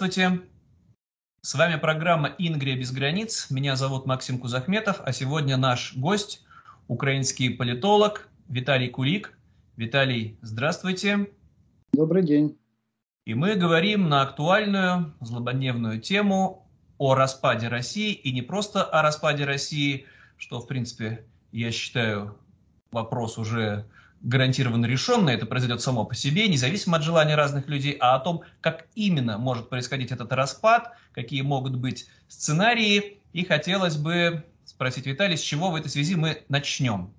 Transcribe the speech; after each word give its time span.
Здравствуйте. 0.00 0.40
С 1.42 1.54
вами 1.54 1.78
программа 1.78 2.34
«Ингрия 2.38 2.74
без 2.74 2.90
границ». 2.90 3.50
Меня 3.50 3.76
зовут 3.76 4.06
Максим 4.06 4.38
Кузахметов, 4.38 5.02
а 5.04 5.12
сегодня 5.12 5.58
наш 5.58 5.94
гость– 5.94 6.42
украинский 6.88 7.50
политолог 7.50 8.26
Виталий 8.48 8.88
Кулик. 8.88 9.38
Виталий, 9.76 10.38
здравствуйте. 10.40 11.28
Добрый 11.92 12.22
день. 12.22 12.58
И 13.26 13.34
мы 13.34 13.56
говорим 13.56 14.08
на 14.08 14.22
актуальную, 14.22 15.12
злободневную 15.20 16.00
тему 16.00 16.66
о 16.96 17.14
распаде 17.14 17.68
России, 17.68 18.14
и 18.14 18.32
не 18.32 18.40
просто 18.40 18.82
о 18.82 19.02
распаде 19.02 19.44
России, 19.44 20.06
что, 20.38 20.60
в 20.60 20.66
принципе, 20.66 21.26
я 21.52 21.70
считаю, 21.70 22.38
вопрос 22.90 23.36
уже 23.36 23.84
гарантированно 24.22 24.86
решенное, 24.86 25.34
это 25.34 25.46
произойдет 25.46 25.80
само 25.80 26.04
по 26.04 26.14
себе, 26.14 26.48
независимо 26.48 26.96
от 26.96 27.02
желания 27.02 27.34
разных 27.34 27.68
людей, 27.68 27.96
а 28.00 28.16
о 28.16 28.20
том, 28.20 28.42
как 28.60 28.86
именно 28.94 29.38
может 29.38 29.68
происходить 29.68 30.12
этот 30.12 30.32
распад, 30.32 30.92
какие 31.12 31.42
могут 31.42 31.76
быть 31.76 32.06
сценарии. 32.28 33.18
И 33.32 33.44
хотелось 33.44 33.96
бы 33.96 34.44
спросить 34.64 35.06
Виталий, 35.06 35.36
с 35.36 35.40
чего 35.40 35.70
в 35.70 35.76
этой 35.76 35.88
связи 35.88 36.16
мы 36.16 36.42
начнем? 36.48 37.12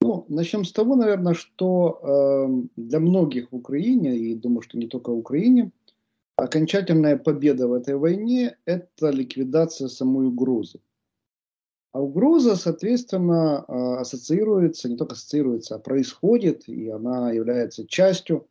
Ну, 0.00 0.26
начнем 0.28 0.64
с 0.64 0.72
того, 0.72 0.96
наверное, 0.96 1.34
что 1.34 2.00
э, 2.02 2.66
для 2.76 2.98
многих 2.98 3.52
в 3.52 3.56
Украине, 3.56 4.16
и 4.16 4.34
думаю, 4.34 4.62
что 4.62 4.78
не 4.78 4.88
только 4.88 5.10
в 5.10 5.18
Украине, 5.18 5.70
окончательная 6.36 7.16
победа 7.16 7.68
в 7.68 7.72
этой 7.72 7.96
войне– 7.96 8.56
это 8.64 9.10
ликвидация 9.10 9.88
самой 9.88 10.26
угрозы. 10.26 10.80
А 11.92 12.00
угроза, 12.00 12.56
соответственно, 12.56 13.64
а, 13.68 14.00
ассоциируется, 14.00 14.88
не 14.88 14.96
только 14.96 15.12
ассоциируется, 15.12 15.74
а 15.74 15.78
происходит, 15.78 16.66
и 16.66 16.88
она 16.88 17.32
является 17.32 17.86
частью 17.86 18.48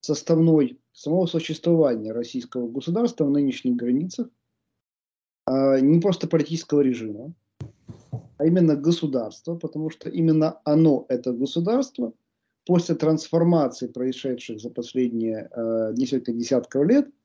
составной 0.00 0.78
самого 0.92 1.26
существования 1.26 2.12
российского 2.12 2.68
государства 2.68 3.24
в 3.24 3.30
нынешних 3.30 3.74
границах, 3.74 4.28
а, 5.46 5.80
не 5.80 6.00
просто 6.00 6.28
политического 6.28 6.82
режима, 6.82 7.34
а 8.38 8.46
именно 8.46 8.76
государства, 8.76 9.56
потому 9.56 9.90
что 9.90 10.08
именно 10.08 10.60
оно, 10.64 11.04
это 11.08 11.32
государство, 11.32 12.12
после 12.64 12.94
трансформации, 12.94 13.88
происшедших 13.88 14.60
за 14.60 14.70
последние 14.70 15.50
э, 15.54 15.92
несколько 15.96 16.32
десятков 16.32 16.86
лет– 16.86 17.10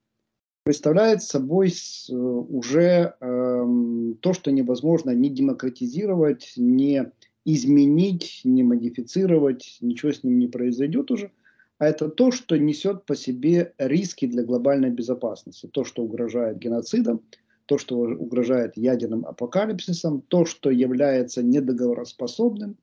представляет 0.69 1.23
собой 1.23 1.69
э, 1.71 2.13
уже 2.13 3.15
э, 3.19 4.13
то, 4.19 4.33
что 4.33 4.51
невозможно 4.51 5.09
не 5.09 5.31
демократизировать, 5.31 6.53
не 6.57 7.11
изменить, 7.43 8.41
не 8.43 8.61
модифицировать, 8.61 9.79
ничего 9.81 10.11
с 10.11 10.23
ним 10.23 10.37
не 10.37 10.47
произойдет 10.47 11.09
уже, 11.09 11.31
а 11.79 11.87
это 11.87 12.07
то, 12.07 12.29
что 12.29 12.55
несет 12.55 13.03
по 13.05 13.15
себе 13.15 13.73
риски 13.79 14.27
для 14.27 14.43
глобальной 14.43 14.91
безопасности, 14.91 15.65
то, 15.65 15.83
что 15.83 16.03
угрожает 16.03 16.59
геноцидом, 16.59 17.21
то, 17.65 17.79
что 17.79 17.97
угрожает 17.97 18.77
ядерным 18.77 19.25
апокалипсисом, 19.25 20.21
то, 20.21 20.45
что 20.45 20.69
является 20.69 21.41
недоговороспособным, 21.41 22.77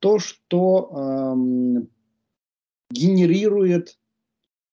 то, 0.00 0.18
что 0.18 1.32
эм, 1.34 1.88
генерирует 2.90 3.96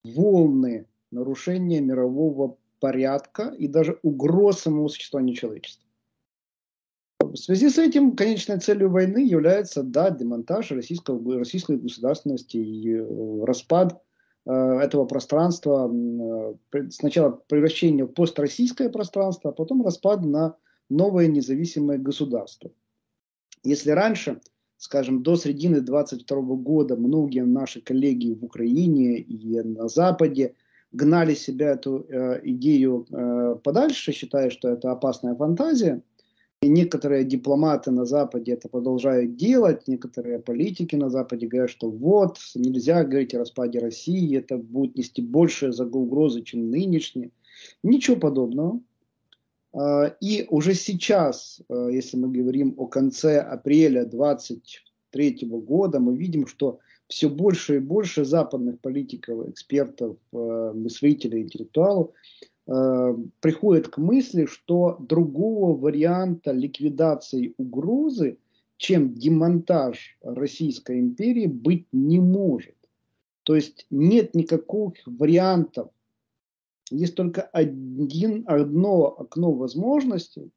волны 0.04 0.89
нарушение 1.12 1.82
мирового 1.82 2.58
порядка 2.80 3.54
и 3.58 3.68
даже 3.68 4.00
угроз 4.04 4.60
самого 4.60 4.88
существования 4.88 5.34
человечества. 5.34 5.86
В 7.20 7.36
связи 7.36 7.70
с 7.70 7.78
этим 7.78 8.16
конечной 8.16 8.60
целью 8.60 8.90
войны 8.90 9.20
является, 9.20 9.84
да, 9.84 10.10
демонтаж 10.10 10.72
российского, 10.72 11.38
российской 11.38 11.78
государственности 11.78 12.58
и 12.58 12.96
э, 12.96 13.44
распад 13.44 14.02
э, 14.46 14.52
этого 14.52 15.06
пространства, 15.06 15.92
э, 16.74 16.90
сначала 16.90 17.32
превращение 17.48 18.06
в 18.06 18.14
построссийское 18.14 18.90
пространство, 18.90 19.52
а 19.52 19.54
потом 19.54 19.84
распад 19.84 20.24
на 20.24 20.56
новое 20.90 21.28
независимое 21.28 21.98
государство. 21.98 22.72
Если 23.64 23.92
раньше, 23.92 24.40
скажем, 24.78 25.22
до 25.22 25.36
середины 25.36 25.82
22 25.82 26.42
года 26.56 26.96
многие 26.96 27.44
наши 27.44 27.82
коллеги 27.82 28.34
в 28.34 28.46
Украине 28.46 29.18
и 29.18 29.62
на 29.62 29.90
Западе– 29.90 30.56
гнали 30.92 31.36
себя 31.36 31.72
эту 31.72 32.06
э, 32.10 32.42
идею 32.44 33.06
э, 33.10 33.56
подальше, 33.64 34.12
считая, 34.12 34.50
что 34.50 34.70
это 34.70 34.92
опасная 34.92 35.36
фантазия. 35.36 36.02
И 36.62 36.68
некоторые 36.68 37.24
дипломаты 37.24 37.90
на 37.92 38.06
Западе 38.06 38.52
это 38.52 38.68
продолжают 38.68 39.38
делать, 39.38 39.88
некоторые 39.88 40.40
политики 40.40 40.96
на 40.96 41.10
Западе 41.10 41.48
говорят, 41.48 41.70
что 41.70 41.90
вот, 41.90 42.38
нельзя 42.54 43.06
говорить 43.06 43.34
о 43.34 43.40
распаде 43.40 43.80
России, 43.80 44.38
это 44.38 44.58
будет 44.58 44.98
нести 44.98 45.22
большие 45.22 45.72
угрозы, 45.72 46.42
чем 46.42 46.70
нынешние. 46.70 47.32
Ничего 47.82 48.18
подобного. 48.18 48.82
Э, 49.74 50.12
и 50.20 50.48
уже 50.50 50.74
сейчас, 50.74 51.62
э, 51.70 51.90
если 51.94 52.18
мы 52.18 52.30
говорим 52.30 52.74
о 52.78 52.88
конце 52.88 53.40
апреля 53.40 54.06
2023 54.06 55.48
года, 55.48 56.00
мы 56.00 56.18
видим, 56.18 56.48
что 56.48 56.80
все 57.10 57.28
больше 57.28 57.78
и 57.78 57.80
больше 57.80 58.24
западных 58.24 58.80
политиков, 58.80 59.50
экспертов, 59.50 60.16
э, 60.32 60.72
мыслителей, 60.76 61.42
интеллектуалов 61.42 62.12
э, 62.68 63.16
приходят 63.42 63.88
к 63.88 63.98
мысли, 63.98 64.46
что 64.46 64.96
другого 65.00 65.76
варианта 65.76 66.52
ликвидации 66.52 67.56
угрозы, 67.58 68.38
чем 68.78 69.16
демонтаж 69.16 70.18
Российской 70.22 71.00
империи, 71.00 71.48
быть 71.48 71.88
не 71.92 72.20
может. 72.20 72.76
То 73.44 73.56
есть 73.56 73.88
нет 73.90 74.36
никаких 74.36 75.02
вариантов. 75.08 75.90
Есть 76.92 77.16
только 77.16 77.42
один, 77.42 78.44
одно 78.46 79.08
окно 79.08 79.52
возможностей, 79.52 80.52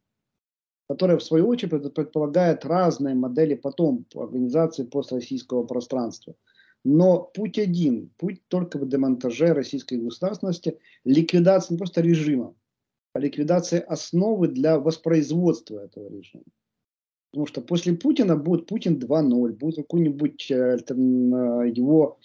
которая 0.93 1.17
в 1.17 1.23
свою 1.23 1.49
очередь 1.49 1.95
предполагает 1.95 2.67
разные 2.67 3.15
модели 3.15 3.55
потом 3.55 4.05
организации 4.15 4.85
построссийского 4.85 5.63
пространства. 5.63 6.35
Но 6.85 7.31
путь 7.35 7.59
один, 7.59 8.11
путь 8.19 8.43
только 8.49 8.79
в 8.79 8.87
демонтаже 8.87 9.55
российской 9.55 9.97
государственности, 9.97 10.79
ликвидации 11.07 11.73
не 11.73 11.79
просто 11.79 12.03
режима, 12.03 12.55
а 13.15 13.21
ликвидации 13.21 13.79
основы 13.81 14.49
для 14.49 14.79
воспроизводства 14.79 15.79
этого 15.79 16.11
режима. 16.11 16.45
Потому 17.31 17.47
что 17.47 17.63
после 17.63 17.95
Путина 17.95 18.37
будет 18.37 18.67
Путин 18.67 18.99
2.0, 18.99 19.53
будет 19.53 19.77
какой-нибудь 19.77 20.51
э, 20.51 20.77
э, 20.77 20.95
его 21.75 22.19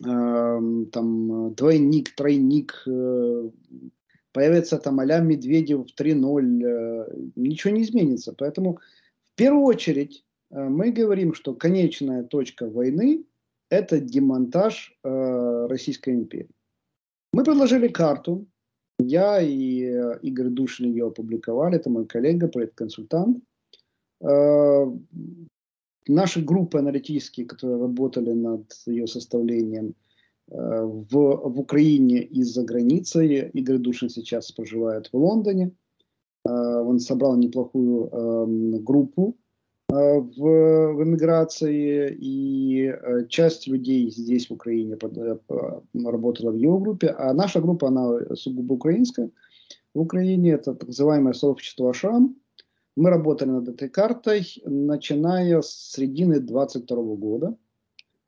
э, 0.00 0.86
там 0.92 1.54
двойник, 1.54 2.14
тройник, 2.14 2.84
э, 2.86 3.50
появится 4.32 4.78
там 4.78 5.00
а 5.00 5.20
Медведев 5.20 5.86
3.0, 5.98 6.64
э, 6.64 7.30
ничего 7.36 7.74
не 7.74 7.82
изменится. 7.82 8.34
Поэтому 8.36 8.78
в 9.24 9.34
первую 9.36 9.64
очередь 9.64 10.24
э, 10.50 10.68
мы 10.68 10.90
говорим, 10.90 11.34
что 11.34 11.54
конечная 11.54 12.24
точка 12.24 12.68
войны– 12.68 13.24
это 13.70 14.00
демонтаж 14.00 14.98
э, 15.04 15.66
Российской 15.68 16.14
империи. 16.14 16.50
Мы 17.32 17.44
предложили 17.44 17.88
карту, 17.88 18.46
я 18.98 19.40
и 19.40 19.80
Игорь 20.22 20.48
Душин 20.48 20.86
ее 20.86 21.06
опубликовали, 21.06 21.76
это 21.76 21.90
мой 21.90 22.06
коллега, 22.06 22.48
проект-консультант. 22.48 23.42
Наши 26.06 26.44
группы 26.44 26.78
аналитические, 26.78 27.46
которые 27.46 27.80
работали 27.80 28.32
над 28.32 28.70
ее 28.86 29.06
составлением– 29.06 29.94
в, 30.48 31.10
в 31.10 31.60
Украине 31.60 32.22
и 32.22 32.42
за 32.42 32.64
границей. 32.64 33.50
Игорь 33.50 33.78
Душин 33.78 34.08
сейчас 34.08 34.52
проживает 34.52 35.08
в 35.12 35.16
Лондоне. 35.16 35.72
А, 36.44 36.82
он 36.82 36.98
собрал 36.98 37.36
неплохую 37.36 38.08
эм, 38.08 38.84
группу 38.84 39.36
э, 39.88 39.94
в, 39.94 40.38
в 40.38 41.02
эмиграции, 41.02 42.16
и 42.18 42.86
э, 42.86 43.26
часть 43.28 43.66
людей 43.66 44.10
здесь, 44.10 44.48
в 44.48 44.52
Украине, 44.52 44.96
э, 45.00 45.36
работала 46.04 46.50
в 46.50 46.56
его 46.56 46.78
группе, 46.78 47.08
а 47.08 47.32
наша 47.32 47.60
группа, 47.60 47.88
она 47.88 48.34
сугубо 48.34 48.74
украинская. 48.74 49.30
В 49.94 50.00
Украине 50.00 50.52
это 50.52 50.74
так 50.74 50.88
называемое 50.88 51.34
сообщество 51.34 51.90
Ашам. 51.90 52.36
Мы 52.96 53.10
работали 53.10 53.50
над 53.50 53.68
этой 53.68 53.88
картой, 53.88 54.46
начиная 54.64 55.62
с 55.62 55.92
середины 55.92 56.40
22 56.40 56.96
года. 57.16 57.56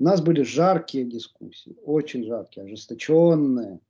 У 0.05 0.07
нас 0.07 0.21
были 0.21 0.43
жаркие 0.43 1.07
дискуссии, 1.07 1.79
очень 1.83 2.27
жаркие, 2.27 2.67
ожесточенные. 2.67 3.81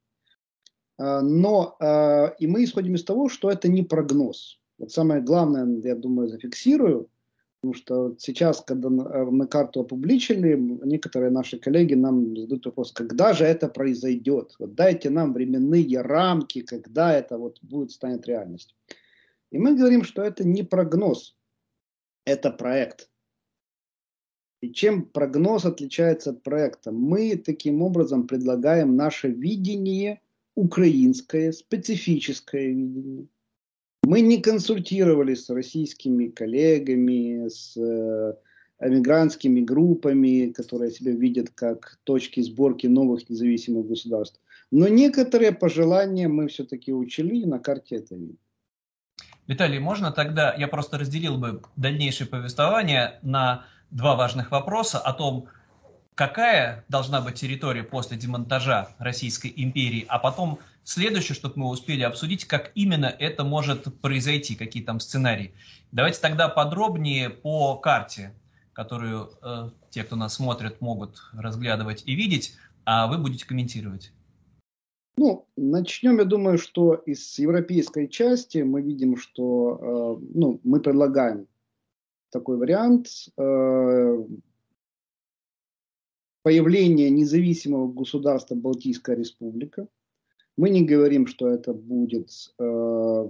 А, 0.97 1.21
но 1.21 1.75
а, 1.81 2.37
и 2.39 2.47
мы 2.47 2.63
исходим 2.63 2.95
из 2.95 3.03
того, 3.03 3.29
что 3.29 3.51
это 3.51 3.67
не 3.67 3.83
прогноз. 3.83 4.61
Вот 4.79 4.93
самое 4.93 5.21
главное, 5.21 5.67
я 5.83 5.97
думаю, 5.97 6.29
зафиксирую, 6.29 7.11
потому 7.61 7.75
что 7.75 8.15
сейчас, 8.21 8.61
когда 8.61 8.91
мы 8.91 9.49
карту 9.49 9.81
опубличили, 9.81 10.55
некоторые 10.85 11.33
наши 11.33 11.59
коллеги 11.59 11.95
нам 11.95 12.37
задают 12.37 12.65
вопрос, 12.67 12.93
когда 12.93 13.33
же 13.33 13.45
это 13.45 13.67
произойдет? 13.67 14.55
Вот 14.61 14.77
дайте 14.77 15.11
нам 15.11 15.33
временные 15.33 16.01
рамки, 16.01 16.61
когда 16.61 17.13
это 17.13 17.39
вот 17.39 17.59
будет 17.61 17.91
станет 17.91 18.25
реальностью. 18.29 18.77
И 19.51 19.59
мы 19.59 19.75
говорим, 19.77 20.05
что 20.05 20.23
это 20.23 20.47
не 20.47 20.63
прогноз, 20.63 21.37
это 22.25 22.53
проект. 22.53 23.11
Чем 24.73 25.05
прогноз 25.05 25.65
отличается 25.65 26.31
от 26.31 26.43
проекта? 26.43 26.93
Мы 26.93 27.37
таким 27.37 27.83
образом 27.83 28.27
предлагаем 28.27 28.97
наше 28.97 29.29
видение, 29.29 30.21
украинское, 30.55 31.53
специфическое 31.53 32.69
видение. 32.69 33.27
Мы 34.05 34.21
не 34.21 34.41
консультировались 34.41 35.47
с 35.47 35.51
российскими 35.51 36.29
коллегами, 36.29 37.49
с 37.49 37.77
э, 37.77 38.35
эмигрантскими 38.81 39.61
группами, 39.61 40.53
которые 40.53 40.91
себя 40.91 41.13
видят 41.13 41.51
как 41.51 41.99
точки 42.05 42.41
сборки 42.41 42.87
новых 42.87 43.29
независимых 43.31 43.87
государств. 43.87 44.41
Но 44.71 44.89
некоторые 44.89 45.53
пожелания 45.53 46.29
мы 46.29 46.49
все-таки 46.49 46.93
учили, 46.93 47.37
и 47.37 47.47
на 47.47 47.59
карте 47.59 47.97
это 47.97 48.15
видно. 48.15 48.37
Виталий, 49.47 49.79
можно 49.79 50.11
тогда, 50.11 50.55
я 50.55 50.69
просто 50.69 50.99
разделил 50.99 51.37
бы 51.37 51.63
дальнейшее 51.77 52.27
повествование 52.27 53.19
на 53.23 53.67
два 53.91 54.17
важных 54.17 54.51
вопроса 54.51 54.99
о 54.99 55.13
том, 55.13 55.49
какая 56.15 56.85
должна 56.89 57.21
быть 57.21 57.35
территория 57.35 57.83
после 57.83 58.17
демонтажа 58.17 58.89
Российской 58.99 59.53
империи, 59.55 60.05
а 60.09 60.19
потом 60.19 60.59
следующее, 60.85 61.35
чтобы 61.35 61.55
мы 61.57 61.69
успели 61.69 62.03
обсудить, 62.03 62.45
как 62.45 62.71
именно 62.75 63.07
это 63.07 63.45
может 63.45 64.01
произойти, 64.01 64.55
какие 64.55 64.83
там 64.83 65.01
сценарии. 65.01 65.53
Давайте 65.93 66.21
тогда 66.21 66.49
подробнее 66.49 67.31
по 67.31 67.77
карте, 67.77 68.33
которую 68.73 69.31
э, 69.43 69.71
те, 69.91 70.05
кто 70.05 70.17
нас 70.17 70.35
смотрит, 70.35 70.81
могут 70.81 71.23
разглядывать 71.33 72.03
и 72.07 72.15
видеть, 72.15 72.57
а 72.85 73.07
вы 73.07 73.19
будете 73.19 73.47
комментировать. 73.47 74.13
Ну, 75.17 75.47
начнем, 75.57 76.19
я 76.19 76.25
думаю, 76.25 76.59
что 76.59 76.95
из 76.95 77.39
европейской 77.39 78.09
части 78.09 78.59
мы 78.59 78.83
видим, 78.83 79.17
что 79.17 80.19
э, 80.21 80.25
ну, 80.35 80.61
мы 80.65 80.81
предлагаем 80.81 81.47
такой 82.35 82.57
вариант 82.57 83.07
э, 83.39 84.25
появления 86.43 87.11
независимого 87.11 87.93
государства 87.93 88.57
Балтийская 88.57 89.17
республика. 89.17 89.87
Мы 90.57 90.71
не 90.71 90.85
говорим, 90.85 91.29
что 91.29 91.49
это 91.49 91.73
будет 91.73 92.31
э, 92.59 93.29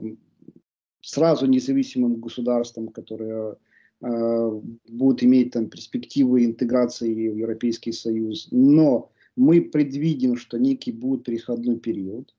сразу 1.03 1.47
независимым 1.47 2.15
государством, 2.17 2.89
которое 2.89 3.57
э, 4.01 4.61
будет 4.89 5.23
иметь 5.23 5.53
там 5.53 5.69
перспективы 5.69 6.47
интеграции 6.47 7.29
в 7.29 7.37
Европейский 7.37 7.93
Союз, 7.93 8.49
но 8.51 9.11
мы 9.37 9.61
предвидим, 9.61 10.37
что 10.37 10.59
некий 10.59 10.93
будет 10.93 11.25
переходной 11.25 11.79
период. 11.79 12.35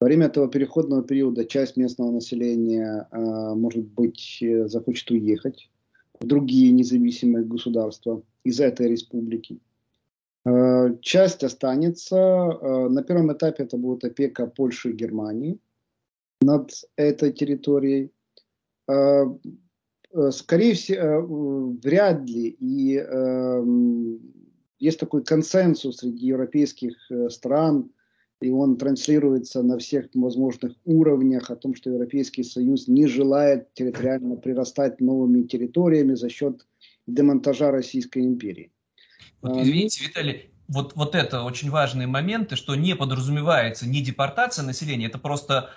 Во 0.00 0.06
время 0.06 0.26
этого 0.26 0.48
переходного 0.48 1.04
периода 1.04 1.44
часть 1.44 1.76
местного 1.76 2.10
населения, 2.10 3.08
может 3.12 3.84
быть, 3.84 4.42
захочет 4.66 5.10
уехать 5.10 5.68
в 6.20 6.26
другие 6.26 6.72
независимые 6.72 7.44
государства 7.44 8.22
из 8.44 8.60
этой 8.60 8.88
республики. 8.88 9.58
Э, 10.44 10.94
часть 11.00 11.44
останется. 11.44 12.16
Э, 12.16 12.88
на 12.88 13.02
первом 13.02 13.32
этапе 13.32 13.64
это 13.64 13.76
будет 13.76 14.04
опека 14.04 14.46
Польши 14.46 14.90
и 14.90 14.96
Германии 14.96 15.58
над 16.40 16.70
этой 16.96 17.32
территорией. 17.32 18.10
Э, 18.88 19.24
скорее 20.30 20.74
всего, 20.74 21.76
вряд 21.82 22.28
ли. 22.28 22.56
И 22.60 22.96
эм, 22.96 24.20
есть 24.78 24.98
такой 24.98 25.22
консенсус 25.22 25.98
среди 25.98 26.26
европейских 26.26 26.96
стран, 27.28 27.90
и 28.40 28.50
он 28.50 28.76
транслируется 28.76 29.62
на 29.62 29.78
всех 29.78 30.06
возможных 30.14 30.72
уровнях 30.84 31.50
о 31.50 31.56
том, 31.56 31.74
что 31.74 31.90
Европейский 31.90 32.44
Союз 32.44 32.86
не 32.86 33.06
желает 33.06 33.72
территориально 33.74 34.36
прирастать 34.36 35.00
новыми 35.00 35.42
территориями 35.42 36.14
за 36.14 36.28
счет 36.28 36.66
демонтажа 37.06 37.70
Российской 37.70 38.24
империи. 38.24 38.70
Вот, 39.42 39.56
а, 39.56 39.62
извините, 39.62 40.04
Виталий, 40.04 40.50
вот, 40.68 40.94
вот 40.94 41.14
это 41.14 41.42
очень 41.42 41.70
важные 41.70 42.06
моменты, 42.06 42.54
что 42.54 42.74
не 42.76 42.94
подразумевается 42.94 43.88
не 43.88 44.02
депортация 44.02 44.64
населения, 44.64 45.06
это 45.06 45.18
просто 45.18 45.70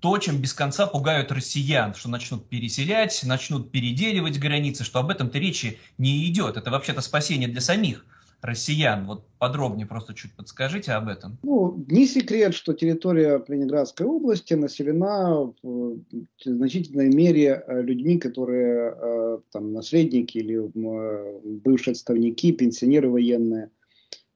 то, 0.00 0.18
чем 0.18 0.38
без 0.38 0.52
конца 0.52 0.86
пугают 0.86 1.30
россиян, 1.30 1.94
что 1.94 2.10
начнут 2.10 2.48
переселять, 2.48 3.22
начнут 3.24 3.70
переделивать 3.70 4.38
границы, 4.38 4.84
что 4.84 4.98
об 4.98 5.10
этом-то 5.10 5.38
речи 5.38 5.78
не 5.96 6.26
идет. 6.26 6.56
Это 6.56 6.72
вообще-то 6.72 7.00
спасение 7.00 7.48
для 7.48 7.60
самих 7.60 8.04
россиян. 8.42 9.06
Вот 9.06 9.24
подробнее 9.38 9.86
просто 9.86 10.14
чуть 10.14 10.34
подскажите 10.34 10.92
об 10.92 11.08
этом. 11.08 11.38
Ну, 11.42 11.84
не 11.88 12.06
секрет, 12.06 12.54
что 12.54 12.74
территория 12.74 13.42
Ленинградской 13.46 14.04
области 14.06 14.54
населена 14.54 15.52
в 15.62 15.96
значительной 16.44 17.08
мере 17.08 17.64
э, 17.66 17.82
людьми, 17.82 18.18
которые 18.18 18.94
э, 18.94 19.38
там 19.52 19.72
наследники 19.72 20.38
или 20.38 20.58
э, 20.58 21.40
бывшие 21.44 21.92
отставники, 21.92 22.52
пенсионеры 22.52 23.08
военные, 23.08 23.70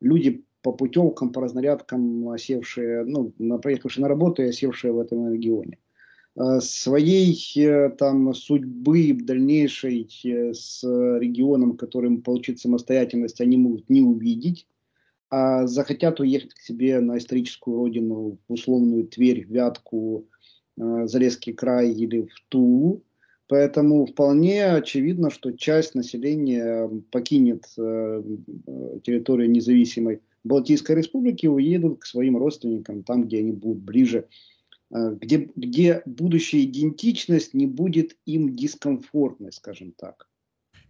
люди 0.00 0.44
по 0.62 0.72
путевкам, 0.72 1.32
по 1.32 1.42
разнарядкам 1.42 2.28
осевшие, 2.28 3.04
ну, 3.04 3.32
проехавшие 3.58 4.02
на 4.02 4.08
работу 4.08 4.42
и 4.42 4.48
осевшие 4.48 4.92
в 4.92 4.98
этом 5.00 5.32
регионе. 5.32 5.78
Э, 6.36 6.60
своей 6.60 7.34
э, 7.56 7.90
там 7.90 8.34
судьбы 8.34 9.14
дальнейшей 9.14 10.06
э, 10.24 10.52
с 10.52 10.82
регионом, 10.84 11.76
которым 11.76 12.20
получить 12.22 12.60
самостоятельность, 12.60 13.40
они 13.40 13.56
могут 13.56 13.88
не 13.88 14.02
увидеть, 14.02 14.66
а 15.30 15.66
захотят 15.66 16.20
уехать 16.20 16.52
к 16.52 16.60
себе 16.60 17.00
на 17.00 17.16
историческую 17.18 17.78
родину, 17.78 18.38
в 18.48 18.52
условную 18.52 19.06
Тверь, 19.06 19.44
Вятку, 19.48 20.26
Залесский 20.76 21.54
край 21.54 21.90
или 21.90 22.22
в 22.22 22.44
Тулу. 22.48 23.02
Поэтому 23.48 24.04
вполне 24.04 24.66
очевидно, 24.66 25.30
что 25.30 25.52
часть 25.52 25.94
населения 25.94 26.88
покинет 27.10 27.62
территорию 27.74 29.50
независимой 29.50 30.20
Балтийской 30.44 30.96
республики 30.96 31.46
и 31.46 31.48
уедут 31.48 32.00
к 32.00 32.06
своим 32.06 32.36
родственникам, 32.36 33.02
там, 33.02 33.24
где 33.24 33.38
они 33.38 33.52
будут 33.52 33.82
ближе 33.82 34.26
где, 34.90 35.50
где 35.56 36.02
будущая 36.06 36.62
идентичность 36.62 37.54
не 37.54 37.66
будет 37.66 38.16
им 38.24 38.54
дискомфортной, 38.54 39.52
скажем 39.52 39.92
так. 39.92 40.28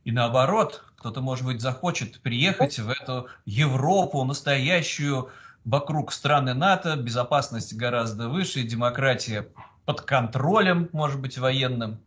И 0.05 0.13
наоборот, 0.13 0.85
кто-то, 0.97 1.21
может 1.21 1.45
быть, 1.45 1.61
захочет 1.61 2.21
приехать 2.21 2.79
в 2.79 2.89
эту 2.89 3.27
Европу 3.45 4.23
настоящую, 4.25 5.31
вокруг 5.65 6.13
страны 6.13 6.55
НАТО, 6.55 6.97
безопасность 6.97 7.75
гораздо 7.75 8.29
выше, 8.29 8.63
демократия 8.63 9.49
под 9.85 10.03
контролем, 10.03 10.89
может 10.93 11.21
быть, 11.21 11.39
военным. 11.39 11.99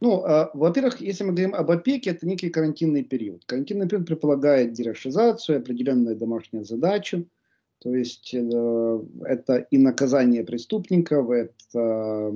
Ну, 0.00 0.24
э, 0.24 0.48
во-первых, 0.54 1.00
если 1.00 1.24
мы 1.24 1.30
говорим 1.30 1.54
об 1.54 1.70
опеке, 1.70 2.10
это 2.10 2.26
некий 2.26 2.48
карантинный 2.48 3.04
период. 3.04 3.44
Карантинный 3.44 3.88
период 3.88 4.06
предполагает 4.06 4.72
дерешизацию, 4.72 5.58
определенную 5.58 6.16
домашнюю 6.16 6.64
задачу. 6.64 7.26
То 7.82 7.92
есть 7.92 8.32
э, 8.32 9.00
это 9.24 9.56
и 9.56 9.76
наказание 9.76 10.44
преступников, 10.44 11.30
это 11.30 12.32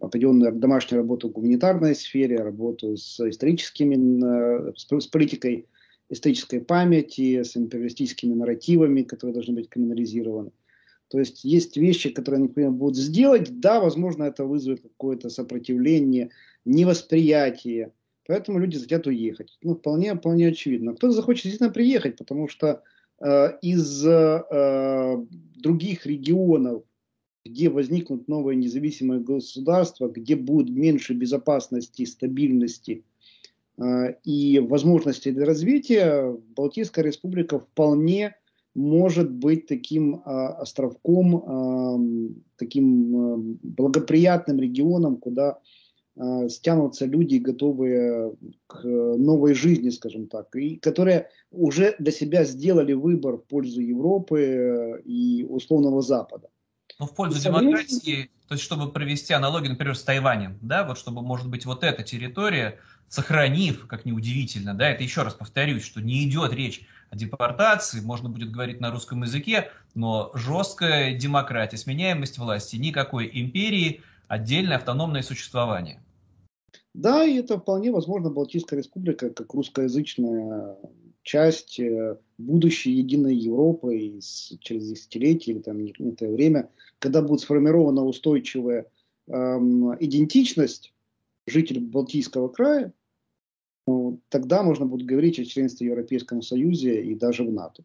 определенную 0.00 0.52
домашнюю 0.52 1.00
работу 1.00 1.28
в 1.28 1.32
гуманитарной 1.32 1.94
сфере, 1.94 2.36
работу 2.36 2.98
с 2.98 3.18
историческими, 3.26 4.68
э, 4.68 4.72
с 4.76 5.06
политикой 5.06 5.66
исторической 6.10 6.60
памяти, 6.60 7.42
с 7.42 7.56
империалистическими 7.56 8.34
нарративами, 8.34 9.02
которые 9.02 9.32
должны 9.34 9.54
быть 9.54 9.70
криминализированы. 9.70 10.50
То 11.08 11.18
есть 11.18 11.42
есть 11.42 11.78
вещи, 11.78 12.10
которые 12.10 12.50
они 12.56 12.68
будут 12.68 12.96
сделать, 12.96 13.60
да, 13.60 13.80
возможно, 13.80 14.24
это 14.24 14.44
вызовет 14.44 14.82
какое-то 14.82 15.30
сопротивление, 15.30 16.30
невосприятие, 16.66 17.92
поэтому 18.26 18.58
люди 18.58 18.78
хотят 18.78 19.06
уехать. 19.06 19.56
Ну, 19.62 19.76
вполне, 19.76 20.14
вполне 20.14 20.48
очевидно. 20.48 20.94
Кто-то 20.94 21.14
захочет 21.14 21.44
действительно 21.44 21.72
приехать, 21.72 22.16
потому 22.16 22.48
что 22.48 22.82
из 23.20 24.06
э, 24.06 25.26
других 25.56 26.04
регионов, 26.04 26.82
где 27.44 27.70
возникнут 27.70 28.28
новые 28.28 28.56
независимые 28.56 29.20
государства, 29.20 30.08
где 30.08 30.36
будет 30.36 30.68
меньше 30.68 31.14
безопасности, 31.14 32.04
стабильности 32.04 33.04
э, 33.78 34.14
и 34.24 34.58
возможностей 34.58 35.32
для 35.32 35.46
развития, 35.46 36.36
Балтийская 36.56 37.04
республика 37.04 37.58
вполне 37.58 38.36
может 38.74 39.30
быть 39.30 39.66
таким 39.66 40.20
островком, 40.26 42.34
таким 42.58 43.58
благоприятным 43.62 44.60
регионом, 44.60 45.16
куда 45.16 45.60
Э, 46.18 46.48
стянутся 46.48 47.04
люди, 47.04 47.36
готовые 47.36 48.32
к 48.66 48.82
новой 48.84 49.52
жизни, 49.52 49.90
скажем 49.90 50.28
так, 50.28 50.56
и 50.56 50.76
которые 50.76 51.28
уже 51.50 51.94
для 51.98 52.10
себя 52.10 52.44
сделали 52.44 52.94
выбор 52.94 53.36
в 53.36 53.44
пользу 53.44 53.82
Европы 53.82 54.40
э, 54.40 55.02
и 55.02 55.44
условного 55.44 56.00
Запада. 56.00 56.48
Ну, 56.98 57.04
в 57.04 57.14
пользу 57.14 57.42
демократии, 57.42 58.30
то 58.48 58.54
есть 58.54 58.64
чтобы 58.64 58.90
провести 58.90 59.34
аналогию, 59.34 59.72
например, 59.72 59.94
с 59.94 60.02
Тайванем, 60.02 60.58
да, 60.62 60.84
вот 60.84 60.96
чтобы, 60.96 61.20
может 61.20 61.50
быть, 61.50 61.66
вот 61.66 61.84
эта 61.84 62.02
территория, 62.02 62.78
сохранив, 63.10 63.86
как 63.86 64.06
неудивительно, 64.06 64.72
да, 64.72 64.88
это 64.88 65.02
еще 65.02 65.22
раз 65.22 65.34
повторюсь, 65.34 65.84
что 65.84 66.00
не 66.00 66.26
идет 66.26 66.54
речь 66.54 66.86
о 67.10 67.16
депортации, 67.16 68.00
можно 68.00 68.30
будет 68.30 68.50
говорить 68.50 68.80
на 68.80 68.90
русском 68.90 69.22
языке, 69.22 69.70
но 69.94 70.30
жесткая 70.32 71.14
демократия, 71.14 71.76
сменяемость 71.76 72.38
власти, 72.38 72.76
никакой 72.76 73.30
империи, 73.30 74.00
отдельное 74.28 74.78
автономное 74.78 75.20
существование. 75.20 76.00
Да, 76.96 77.26
и 77.26 77.36
это 77.36 77.58
вполне 77.58 77.92
возможно 77.92 78.30
Балтийская 78.30 78.78
республика 78.78 79.28
как 79.28 79.52
русскоязычная 79.52 80.78
часть 81.22 81.78
э, 81.78 82.16
будущей 82.38 82.92
единой 82.92 83.36
Европы 83.36 83.98
и 83.98 84.20
через 84.60 84.88
десятилетия 84.88 85.52
или 85.52 85.58
там 85.58 85.84
некоторое 85.84 86.32
время, 86.32 86.70
когда 86.98 87.20
будет 87.20 87.40
сформирована 87.40 88.02
устойчивая 88.02 88.86
эм, 89.26 89.94
идентичность 90.02 90.94
жителей 91.46 91.80
Балтийского 91.80 92.48
края, 92.48 92.94
ну, 93.86 94.18
тогда 94.30 94.62
можно 94.62 94.86
будет 94.86 95.04
говорить 95.04 95.38
о 95.38 95.44
членстве 95.44 95.88
в 95.88 95.90
Европейском 95.90 96.40
Союзе 96.40 97.04
и 97.04 97.14
даже 97.14 97.44
в 97.44 97.52
НАТО. 97.52 97.84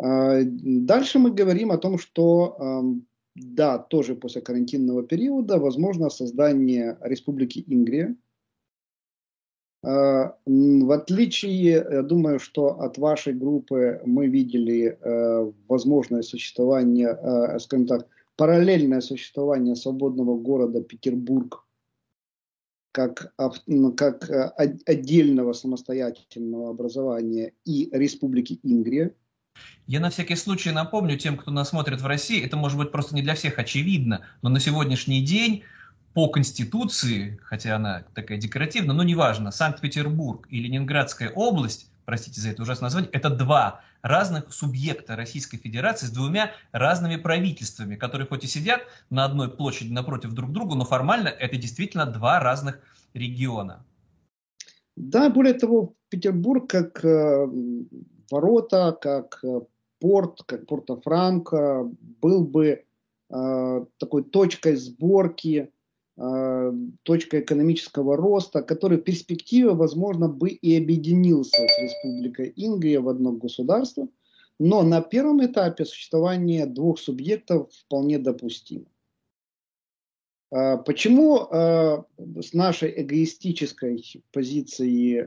А, 0.00 0.42
дальше 0.44 1.18
мы 1.18 1.32
говорим 1.32 1.72
о 1.72 1.78
том, 1.78 1.98
что 1.98 2.56
эм, 2.60 3.06
да, 3.42 3.78
тоже 3.78 4.14
после 4.14 4.40
карантинного 4.40 5.02
периода 5.02 5.58
возможно 5.58 6.10
создание 6.10 6.98
Республики 7.02 7.64
Ингрия, 7.66 8.16
Э, 9.84 10.32
в 10.46 10.90
отличие, 10.90 11.68
я 11.70 12.02
думаю, 12.02 12.40
что 12.40 12.80
от 12.80 12.98
вашей 12.98 13.32
группы 13.32 14.00
мы 14.04 14.26
видели 14.26 14.98
э, 15.00 15.52
возможное 15.68 16.22
существование, 16.22 17.08
э, 17.08 17.58
скажем 17.60 17.86
так, 17.86 18.06
параллельное 18.36 19.00
существование 19.00 19.76
свободного 19.76 20.36
города 20.38 20.82
Петербург 20.82 21.64
как, 22.92 23.32
как 23.96 24.28
отдельного 24.86 25.52
самостоятельного 25.52 26.70
образования 26.70 27.52
и 27.64 27.88
Республики 27.92 28.58
Ингрия. 28.64 29.14
Я 29.86 30.00
на 30.00 30.10
всякий 30.10 30.36
случай 30.36 30.70
напомню 30.70 31.16
тем, 31.16 31.36
кто 31.36 31.50
нас 31.50 31.70
смотрит 31.70 32.00
в 32.00 32.06
России, 32.06 32.44
это 32.44 32.56
может 32.56 32.76
быть 32.76 32.92
просто 32.92 33.14
не 33.14 33.22
для 33.22 33.34
всех 33.34 33.58
очевидно, 33.58 34.22
но 34.42 34.50
на 34.50 34.60
сегодняшний 34.60 35.24
день 35.24 35.64
по 36.14 36.28
Конституции, 36.28 37.38
хотя 37.42 37.76
она 37.76 38.04
такая 38.14 38.38
декоративная, 38.38 38.94
но 38.94 39.02
неважно, 39.02 39.50
Санкт-Петербург 39.50 40.46
и 40.50 40.60
Ленинградская 40.60 41.30
область, 41.30 41.90
простите 42.04 42.40
за 42.40 42.50
это 42.50 42.62
ужасное 42.62 42.86
название, 42.86 43.10
это 43.12 43.30
два 43.30 43.82
разных 44.02 44.52
субъекта 44.52 45.16
Российской 45.16 45.58
Федерации 45.58 46.06
с 46.06 46.10
двумя 46.10 46.52
разными 46.72 47.16
правительствами, 47.16 47.96
которые 47.96 48.26
хоть 48.26 48.44
и 48.44 48.46
сидят 48.46 48.82
на 49.10 49.24
одной 49.24 49.50
площади 49.50 49.92
напротив 49.92 50.32
друг 50.32 50.52
друга, 50.52 50.74
но 50.74 50.84
формально 50.84 51.28
это 51.28 51.56
действительно 51.56 52.06
два 52.06 52.40
разных 52.40 52.78
региона. 53.14 53.84
Да, 54.96 55.30
более 55.30 55.54
того, 55.54 55.94
Петербург 56.08 56.68
как 56.68 57.04
э, 57.04 57.46
ворота, 58.30 58.96
как 59.00 59.40
э, 59.42 59.60
порт, 60.00 60.42
как 60.46 60.66
Порто-Франко 60.66 61.90
был 62.20 62.44
бы 62.44 62.84
э, 63.30 63.84
такой 63.98 64.24
точкой 64.24 64.76
сборки 64.76 65.72
Э, 66.20 66.72
точка 67.04 67.40
экономического 67.40 68.16
роста, 68.16 68.62
который 68.62 68.98
в 68.98 69.02
перспективе, 69.02 69.70
возможно, 69.70 70.28
бы 70.28 70.48
и 70.48 70.76
объединился 70.76 71.58
с 71.68 71.78
Республикой 71.80 72.52
Ингрия 72.56 72.98
в 72.98 73.08
одно 73.08 73.32
государство, 73.32 74.08
но 74.58 74.82
на 74.82 75.00
первом 75.00 75.44
этапе 75.46 75.84
существование 75.84 76.66
двух 76.66 76.98
субъектов 76.98 77.72
вполне 77.72 78.18
допустимо. 78.18 78.86
Э, 80.50 80.78
почему 80.78 81.46
э, 81.50 82.02
с 82.42 82.52
нашей 82.52 83.02
эгоистической 83.02 84.22
позиции 84.32 85.18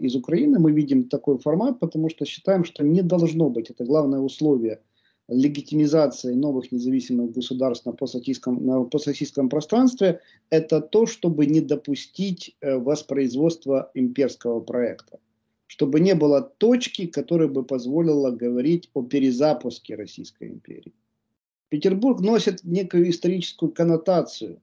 из 0.00 0.16
Украины 0.16 0.58
мы 0.58 0.72
видим 0.72 1.08
такой 1.08 1.38
формат? 1.38 1.78
Потому 1.80 2.08
что 2.08 2.24
считаем, 2.24 2.64
что 2.64 2.84
не 2.84 3.02
должно 3.02 3.50
быть, 3.50 3.70
это 3.70 3.84
главное 3.84 4.20
условие– 4.20 4.80
легитимизации 5.30 6.34
новых 6.34 6.72
независимых 6.72 7.30
государств 7.30 7.86
на 7.86 7.92
постсоветском 7.92 9.48
пространстве, 9.48 10.20
это 10.50 10.80
то, 10.80 11.06
чтобы 11.06 11.46
не 11.46 11.60
допустить 11.60 12.56
э, 12.60 12.76
воспроизводства 12.76 13.90
имперского 13.94 14.60
проекта. 14.60 15.18
Чтобы 15.66 16.00
не 16.00 16.14
было 16.14 16.42
точки, 16.42 17.06
которая 17.06 17.48
бы 17.48 17.64
позволила 17.64 18.30
говорить 18.32 18.90
о 18.92 19.02
перезапуске 19.02 19.94
Российской 19.94 20.48
империи. 20.48 20.92
Петербург 21.70 22.20
носит 22.20 22.64
некую 22.64 23.08
историческую 23.08 23.72
коннотацию. 23.72 24.60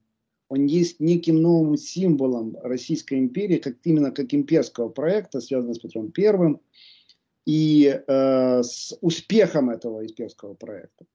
Он 0.50 0.66
есть 0.66 1.00
неким 1.00 1.42
новым 1.42 1.78
символом 1.78 2.58
Российской 2.62 3.18
империи, 3.18 3.58
как, 3.58 3.78
именно 3.84 4.12
как 4.12 4.34
имперского 4.34 4.90
проекта, 4.90 5.42
связанного 5.42 5.74
с 5.74 5.80
Петром 5.80 6.12
Первым, 6.12 6.62
и 7.46 7.86
э, 8.06 8.64
с 8.64 8.98
успехом 9.02 9.70
этого 9.70 10.06
исперского 10.06 10.54
проекта. 10.54 11.06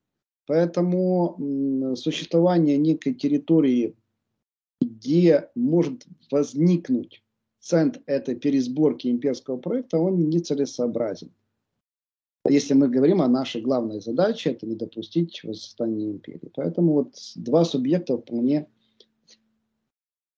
Поэтому 0.46 1.94
существование 1.94 2.76
некой 2.78 3.14
территории, 3.14 3.94
где 4.80 5.50
может 5.54 6.06
возникнуть 6.30 7.22
центр 7.60 8.00
этой 8.06 8.34
пересборки 8.34 9.08
имперского 9.08 9.58
проекта, 9.58 9.98
он 9.98 10.28
нецелесообразен. 10.30 11.30
Если 12.48 12.74
мы 12.74 12.88
говорим 12.88 13.22
о 13.22 13.28
нашей 13.28 13.62
главной 13.62 14.00
задаче, 14.00 14.50
это 14.50 14.66
не 14.66 14.74
допустить 14.74 15.44
восстания 15.44 16.10
империи. 16.10 16.50
Поэтому 16.54 16.92
вот 16.94 17.14
два 17.36 17.64
субъекта 17.64 18.18
вполне, 18.18 18.66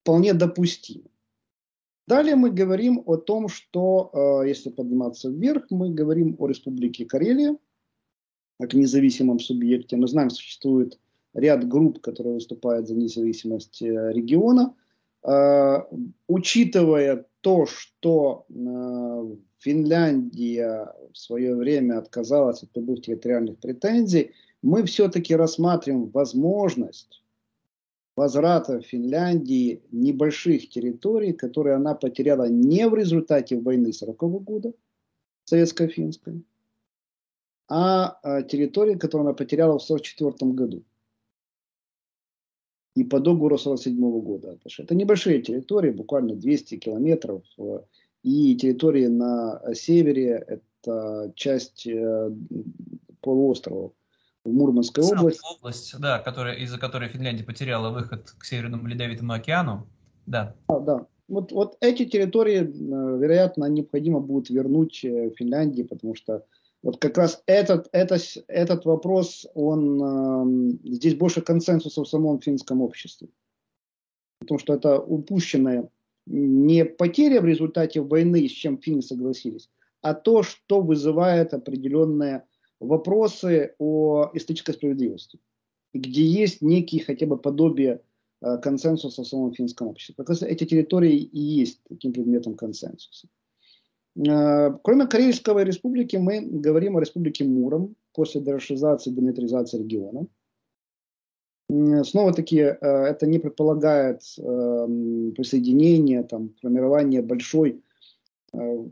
вполне 0.03 0.35
допустимы. 0.35 1.09
Далее 2.07 2.37
мы 2.37 2.51
говорим 2.51 3.03
о 3.07 3.17
том, 3.17 3.49
что, 3.49 4.11
э, 4.13 4.49
если 4.49 4.69
подниматься 4.69 5.31
вверх, 5.31 5.71
мы 5.71 5.91
говорим 5.91 6.37
о 6.39 6.47
Республике 6.47 7.07
Карелия, 7.07 7.57
как 8.61 8.75
независимом 8.75 9.39
субъекте. 9.39 9.97
Мы 9.97 10.07
знаем, 10.07 10.29
существует 10.29 11.01
ряд 11.33 11.67
групп, 11.67 12.03
которые 12.03 12.35
выступают 12.35 12.87
за 12.87 12.95
независимость 12.95 13.81
э, 13.81 14.13
региона. 14.13 14.75
Э, 15.25 15.83
учитывая 16.29 17.27
то, 17.41 17.67
что 17.67 18.47
Финляндия 19.59 20.95
в 21.13 21.19
свое 21.19 21.55
время 21.55 21.99
отказалась 21.99 22.63
от 22.63 22.77
любых 22.77 23.03
территориальных 23.03 23.59
претензий, 23.59 24.33
мы 24.63 24.85
все-таки 24.85 25.37
рассматриваем 25.37 26.09
возможность 26.09 27.23
возврата 28.17 28.81
Финляндии 28.81 29.83
небольших 29.91 30.69
территорий, 30.69 31.33
которые 31.33 31.77
она 31.77 31.95
потеряла 31.95 32.49
не 32.49 32.89
в 32.89 32.95
результате 32.95 33.59
войны 33.59 33.93
40 33.93 34.23
-го 34.23 34.39
года, 34.39 34.73
советско-финской, 35.45 36.43
а, 37.69 38.19
а 38.23 38.43
территории, 38.43 38.95
которые 38.95 39.27
она 39.27 39.35
потеряла 39.35 39.79
в 39.79 39.83
1944 39.83 40.53
году. 40.53 40.83
И 42.95 43.03
по 43.03 43.19
договору 43.19 43.57
1947 43.57 44.21
года. 44.21 44.59
Это 44.79 44.95
небольшие 44.95 45.43
территории, 45.43 45.91
буквально 45.91 46.37
200 46.37 46.77
километров. 46.77 47.43
И 48.23 48.57
территории 48.57 49.07
на 49.07 49.61
севере, 49.75 50.45
это 50.47 51.33
часть 51.35 51.87
э, 51.87 52.31
полуострова 53.21 53.93
в 54.45 54.53
Мурманской 54.53 55.05
области. 55.05 55.41
область, 55.59 55.99
да, 55.99 56.19
которая, 56.19 56.55
из-за 56.57 56.79
которой 56.79 57.09
Финляндия 57.09 57.45
потеряла 57.45 57.91
выход 57.91 58.31
к 58.39 58.45
Северному 58.45 58.87
Ледовитому 58.87 59.33
океану. 59.33 59.87
Да. 60.27 60.55
Да, 60.69 60.81
да. 60.81 61.07
Вот, 61.27 61.53
вот 61.53 61.77
эти 61.81 62.05
территории, 62.05 62.61
э, 62.61 63.19
вероятно, 63.19 63.65
необходимо 63.65 64.21
будет 64.21 64.51
вернуть 64.51 65.05
э, 65.05 65.31
Финляндии, 65.37 65.83
потому 65.83 66.15
что 66.15 66.45
вот 66.85 66.99
как 66.99 67.17
раз 67.17 67.43
этот, 67.47 67.89
этот, 67.93 68.21
этот 68.47 68.85
вопрос, 68.85 69.47
он 69.55 70.77
э, 70.85 70.91
здесь 70.97 71.15
больше 71.15 71.41
консенсуса 71.41 72.03
в 72.03 72.09
самом 72.09 72.41
финском 72.41 72.83
обществе. 72.83 73.29
Потому 74.39 74.59
что 74.59 74.75
это 74.75 75.01
упущенная 75.01 75.89
не 76.27 76.85
потеря 76.85 77.41
в 77.41 77.47
результате 77.47 78.03
войны, 78.03 78.47
с 78.47 78.53
чем 78.53 78.77
финны 78.77 79.01
согласились, 79.01 79.71
а 80.03 80.13
то, 80.13 80.43
что 80.43 80.83
вызывает 80.83 81.55
определенное 81.55 82.47
вопросы 82.81 83.75
о 83.79 84.31
исторической 84.35 84.73
справедливости, 84.73 85.39
где 85.95 86.23
есть 86.23 86.61
некий 86.61 86.99
хотя 86.99 87.25
бы 87.25 87.39
подобие 87.39 88.03
э, 88.43 88.59
консенсуса 88.59 89.23
в 89.23 89.27
самом 89.27 89.55
финском 89.55 89.89
обществе. 89.89 90.15
Как 90.19 90.29
раз 90.29 90.43
эти 90.43 90.65
территории 90.65 91.17
и 91.17 91.41
есть 91.41 91.81
таким 91.89 92.13
предметом 92.13 92.57
консенсуса. 92.57 93.29
Э, 94.17 94.71
кроме 94.83 95.07
Карельского 95.07 95.63
республики, 95.63 96.17
мы 96.17 96.41
говорим 96.41 96.97
о 96.97 97.01
республике 97.01 97.45
Муром 97.45 97.97
после 98.13 98.41
дерошизации 98.41 99.11
и 99.11 99.15
демилитаризации 99.15 99.79
региона. 99.79 100.27
Снова-таки, 102.05 102.59
э, 102.59 102.75
это 102.81 103.27
не 103.27 103.39
предполагает 103.39 104.21
присоединение, 104.37 106.23
там, 106.23 106.55
формирование 106.61 107.23
большой 107.23 107.83
Э, 108.55 108.85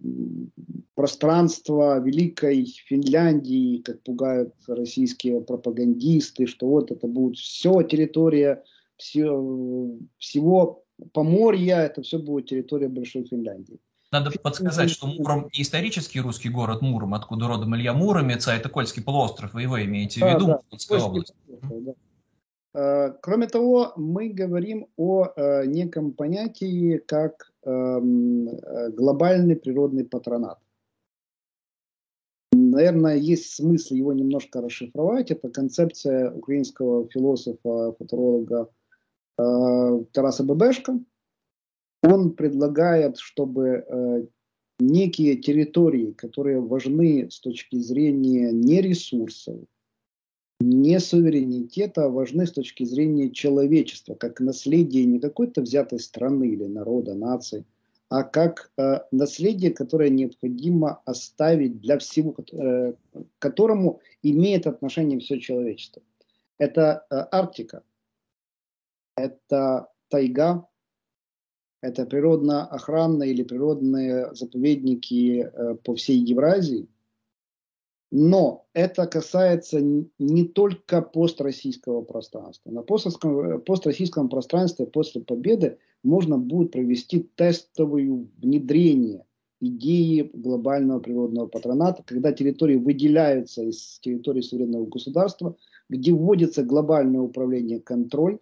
пространство 0.95 1.99
Великой 2.01 2.67
Финляндии, 2.67 3.79
как 3.79 4.03
пугают 4.03 4.55
российские 4.67 5.41
пропагандисты, 5.41 6.47
что 6.47 6.67
вот 6.67 6.91
это 6.91 7.07
будет 7.07 7.39
все 7.39 7.83
территория 7.83 8.63
все, 8.97 9.25
всего 10.19 10.85
Поморья, 11.13 11.79
это 11.79 12.03
все 12.03 12.19
будет 12.19 12.47
территория 12.47 12.89
Большой 12.89 13.25
Финляндии. 13.25 13.79
Надо 14.13 14.31
подсказать, 14.31 14.91
что 14.91 15.07
Муром 15.07 15.49
не 15.55 15.63
исторический 15.63 16.21
русский 16.21 16.51
город 16.51 16.83
Муром, 16.83 17.15
откуда 17.15 17.49
родом 17.49 17.75
Илья 17.75 17.95
Муромец, 17.95 18.47
а 18.47 18.55
это 18.55 18.69
Кольский 18.69 19.03
полуостров, 19.03 19.55
вы 19.55 19.63
его 19.63 19.83
имеете 19.83 20.21
в 20.21 20.29
виду, 20.29 20.47
да, 20.47 20.61
да, 20.89 21.05
область. 21.05 21.35
Да. 21.49 21.95
Э, 22.75 23.13
кроме 23.21 23.47
того, 23.47 23.93
мы 23.97 24.29
говорим 24.29 24.87
о 24.97 25.29
э, 25.35 25.67
неком 25.67 26.13
понятии, 26.13 26.99
как 26.99 27.53
эм, 27.65 28.49
э, 28.49 28.91
глобальный 28.91 29.57
природный 29.57 30.05
патронат. 30.05 30.59
Наверное, 32.53 33.17
есть 33.17 33.55
смысл 33.55 33.95
его 33.95 34.13
немножко 34.13 34.61
расшифровать. 34.61 35.31
Это 35.31 35.49
концепция 35.49 36.31
украинского 36.31 37.09
философа, 37.09 37.95
футуролога 37.99 38.69
Тараса 39.37 40.45
Бебешка. 40.45 40.99
Он 42.03 42.33
предлагает, 42.33 43.19
чтобы 43.19 44.29
некие 44.79 45.37
территории, 45.37 46.13
которые 46.13 46.61
важны 46.61 47.31
с 47.31 47.41
точки 47.41 47.77
зрения 47.77 48.51
не 48.53 48.81
ресурсов, 48.81 49.61
не 50.61 51.01
суверенитета 51.01 52.09
важны 52.09 52.47
с 52.47 52.53
точки 52.53 52.85
зрения 52.85 53.31
человечества, 53.31 54.15
как 54.15 54.41
наследие 54.41 55.05
не 55.05 55.19
какой-то 55.19 55.63
взятой 55.63 55.99
страны 55.99 56.49
или 56.49 56.67
народа, 56.67 57.15
нации, 57.15 57.65
а 58.09 58.23
как 58.23 58.71
э, 58.77 59.01
наследие, 59.11 59.73
которое 59.73 60.11
необходимо 60.11 61.01
оставить 61.05 61.81
для 61.81 61.99
всего, 61.99 62.37
э, 62.53 62.93
которому 63.39 64.01
имеет 64.23 64.67
отношение 64.67 65.19
все 65.19 65.41
человечество. 65.41 66.03
Это 66.59 67.07
э, 67.11 67.17
Арктика, 67.33 67.83
это 69.17 69.89
тайга, 70.09 70.69
это 71.83 72.07
природно-охранные 72.07 73.33
или 73.33 73.43
природные 73.43 74.35
заповедники 74.35 75.43
э, 75.43 75.75
по 75.85 75.95
всей 75.95 76.19
Евразии– 76.19 76.89
но 78.15 78.67
это 78.75 79.07
касается 79.07 79.81
не 79.81 80.45
только 80.45 81.01
построссийского 81.01 82.03
пространства. 82.03 82.71
На 82.71 82.83
построссийском, 82.83 83.63
построссийском 83.63 84.29
пространстве 84.29 84.85
после 84.85 85.23
победы 85.23 85.79
можно 86.03 86.37
будет 86.37 86.73
провести 86.73 87.27
тестовое 87.37 88.27
внедрение 88.37 89.25
идеи 89.61 90.31
глобального 90.35 91.01
природного 91.01 91.47
патроната, 91.47 92.03
когда 92.05 92.33
территории 92.33 92.77
выделяются 92.77 93.63
из 93.63 93.99
территории 94.01 94.43
суверенного 94.43 94.85
государства, 94.85 95.57
где 95.89 96.13
вводится 96.13 96.63
глобальное 96.63 97.23
управление, 97.23 97.81
контроль, 97.81 98.41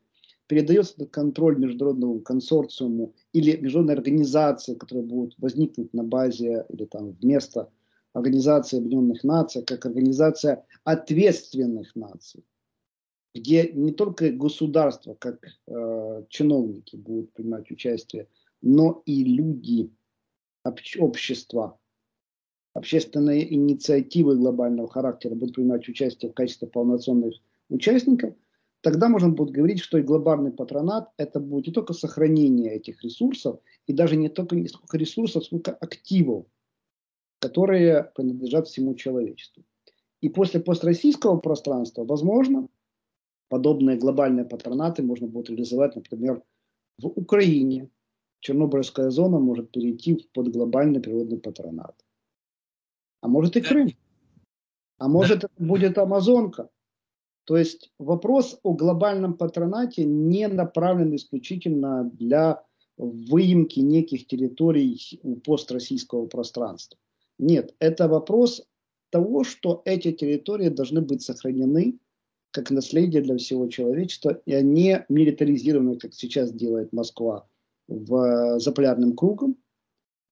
передается 0.51 0.95
этот 0.97 1.11
контроль 1.11 1.57
международному 1.61 2.19
консорциуму 2.23 3.15
или 3.33 3.57
международной 3.57 3.95
организации, 3.95 4.75
которая 4.75 5.07
будет 5.07 5.39
возникнуть 5.39 5.95
на 5.95 6.03
базе 6.03 6.67
или 6.69 6.87
там 6.87 7.13
вместо 7.13 7.71
Организации 8.15 8.79
Объединенных 8.79 9.23
Наций, 9.23 9.63
как 9.65 9.87
организация 9.87 10.67
ответственных 10.83 11.95
наций, 11.95 12.43
где 13.33 13.71
не 13.71 13.93
только 13.93 14.31
государства, 14.31 15.15
как 15.15 15.39
э, 15.69 16.25
чиновники 16.29 16.97
будут 16.97 17.33
принимать 17.33 17.71
участие, 17.71 18.27
но 18.61 19.05
и 19.07 19.23
люди, 19.23 19.93
обще, 20.65 20.99
общества, 20.99 21.79
общественные 22.75 23.55
инициативы 23.55 24.35
глобального 24.35 24.89
характера 24.89 25.37
будут 25.37 25.55
принимать 25.55 25.89
участие 25.89 26.33
в 26.33 26.35
качестве 26.35 26.67
полноценных 26.67 27.35
участников, 27.69 28.35
тогда 28.81 29.09
можно 29.09 29.31
будет 29.31 29.51
говорить, 29.51 29.81
что 29.81 29.99
и 29.99 30.03
глобальный 30.03 30.53
патронат 30.53 31.11
это 31.17 31.41
будет 31.41 31.67
не 31.67 31.73
только 31.73 31.93
сохранение 31.93 32.75
этих 32.75 33.03
ресурсов, 33.03 33.61
и 33.87 33.93
даже 33.93 34.17
не 34.17 34.29
только 34.29 34.57
не 34.57 34.69
сколько 34.69 34.97
ресурсов, 34.97 35.45
сколько 35.45 35.73
активов, 35.73 36.47
которые 37.39 38.11
принадлежат 38.15 38.69
всему 38.69 38.95
человечеству. 38.95 39.65
И 40.21 40.29
после 40.29 40.61
построссийского 40.61 41.39
пространства, 41.39 42.05
возможно, 42.05 42.69
подобные 43.49 43.97
глобальные 43.97 44.45
патронаты 44.45 45.03
можно 45.03 45.27
будет 45.27 45.51
реализовать, 45.51 45.97
например, 45.97 46.43
в 46.99 47.07
Украине. 47.07 47.91
Чернобыльская 48.41 49.11
зона 49.11 49.39
может 49.39 49.71
перейти 49.71 50.29
под 50.33 50.49
глобальный 50.49 51.01
природный 51.01 51.39
патронат. 51.39 51.95
А 53.21 53.29
может 53.29 53.57
и 53.57 53.61
Крым. 53.61 53.91
А 54.97 55.09
может 55.09 55.45
это 55.45 55.51
будет 55.59 55.99
Амазонка. 55.99 56.71
То 57.51 57.57
есть 57.57 57.91
вопрос 57.99 58.61
о 58.63 58.75
глобальном 58.75 59.35
патронате 59.35 60.05
не 60.05 60.47
направлен 60.47 61.17
исключительно 61.17 62.09
для 62.15 62.63
выемки 62.97 63.81
неких 63.81 64.29
территорий 64.29 65.21
построссийского 65.45 66.27
пространства. 66.27 66.97
Нет, 67.41 67.75
это 67.81 68.07
вопрос 68.07 68.63
того, 69.11 69.43
что 69.43 69.83
эти 69.85 70.13
территории 70.13 70.69
должны 70.69 71.01
быть 71.01 71.23
сохранены 71.23 71.99
как 72.53 72.71
наследие 72.71 73.21
для 73.21 73.37
всего 73.37 73.67
человечества, 73.67 74.41
и 74.47 74.53
они 74.53 74.99
милитаризированы, 75.09 75.99
как 75.99 76.15
сейчас 76.15 76.53
делает 76.53 76.93
Москва, 76.93 77.49
в 77.89 78.61
заполярным 78.61 79.17
кругом, 79.17 79.57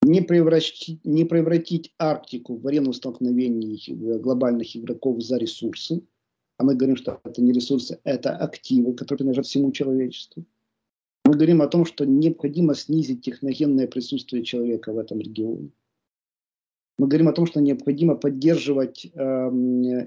не 0.03 0.21
превратить, 0.21 1.03
не 1.03 1.25
превратить 1.25 1.93
Арктику 1.99 2.55
в 2.55 2.65
арену 2.65 2.93
столкновений 2.93 3.83
глобальных 4.19 4.77
игроков 4.77 5.21
за 5.21 5.35
ресурсы, 5.35 6.01
а 6.59 6.63
мы 6.63 6.75
говорим, 6.75 6.97
что 6.97 7.19
это 7.23 7.41
не 7.41 7.51
ресурсы, 7.51 7.99
это 8.03 8.35
активы, 8.37 8.93
которые 8.93 9.17
принадлежат 9.19 9.47
всему 9.47 9.71
человечеству. 9.71 10.45
Мы 11.25 11.33
говорим 11.33 11.61
о 11.61 11.67
том, 11.67 11.85
что 11.85 12.05
необходимо 12.05 12.75
снизить 12.75 13.23
техногенное 13.23 13.87
присутствие 13.87 14.43
человека 14.43 14.93
в 14.93 14.99
этом 14.99 15.19
регионе 15.19 15.71
мы 16.99 17.07
говорим 17.07 17.29
о 17.29 17.33
том, 17.33 17.47
что 17.47 17.61
необходимо 17.61 18.15
поддерживать 18.15 19.05
э, 19.05 19.49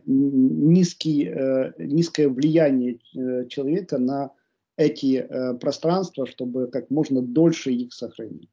низкий, 0.05 1.25
э, 1.27 1.73
низкое 1.79 2.29
влияние 2.29 2.99
э, 3.15 3.49
человека 3.49 3.97
на 3.99 4.31
эти 4.77 5.17
э, 5.17 5.55
пространства, 5.55 6.27
чтобы 6.27 6.67
как 6.67 6.91
можно 6.91 7.23
дольше 7.23 7.73
их 7.73 7.95
сохранить. 7.95 8.51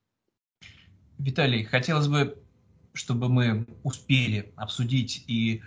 Виталий, 1.17 1.65
хотелось 1.65 2.07
бы, 2.07 2.37
чтобы 2.93 3.27
мы 3.27 3.67
успели 3.83 4.53
обсудить 4.55 5.25
и 5.27 5.61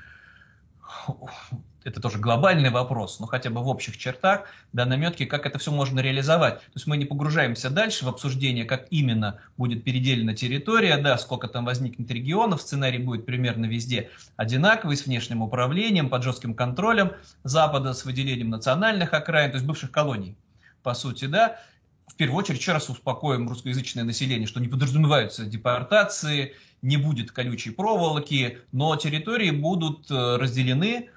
это 1.85 2.01
тоже 2.01 2.19
глобальный 2.19 2.71
вопрос, 2.71 3.21
но 3.21 3.27
хотя 3.27 3.51
бы 3.51 3.63
в 3.63 3.69
общих 3.69 3.97
чертах, 3.97 4.45
да, 4.73 4.85
наметки, 4.85 5.25
как 5.25 5.47
это 5.47 5.59
все 5.59 5.71
можно 5.71 6.01
реализовать. 6.01 6.59
То 6.59 6.73
есть 6.75 6.87
мы 6.87 6.97
не 6.97 7.05
погружаемся 7.05 7.71
дальше 7.71 8.05
в 8.05 8.09
обсуждение, 8.09 8.65
как 8.65 8.87
именно 8.91 9.41
будет 9.57 9.85
переделена 9.85 10.35
территория, 10.35 10.97
да, 10.97 11.19
сколько 11.19 11.49
там 11.49 11.65
возникнет 11.65 12.11
регионов, 12.11 12.63
сценарий 12.63 12.99
будет 12.99 13.27
примерно 13.27 13.67
везде 13.67 14.11
одинаковый, 14.37 14.97
с 14.97 15.07
внешним 15.07 15.43
управлением, 15.43 16.09
под 16.09 16.23
жестким 16.23 16.55
контролем 16.55 17.13
Запада, 17.45 17.93
с 17.93 18.05
выделением 18.05 18.51
национальных 18.51 19.15
окраин, 19.15 19.51
то 19.51 19.57
есть 19.57 19.67
бывших 19.67 19.91
колоний, 19.91 20.37
по 20.83 20.95
сути, 20.95 21.27
да. 21.27 21.59
В 22.07 22.15
первую 22.15 22.39
очередь, 22.39 22.61
еще 22.61 22.73
раз 22.73 22.91
успокоим 22.91 23.49
русскоязычное 23.49 24.05
население, 24.05 24.47
что 24.47 24.61
не 24.61 24.69
подразумеваются 24.69 25.47
депортации, 25.47 26.55
не 26.83 26.97
будет 26.97 27.31
колючей 27.31 27.71
проволоки, 27.71 28.59
но 28.73 28.95
территории 28.97 29.51
будут 29.51 30.11
э, 30.11 30.37
разделены 30.37 31.11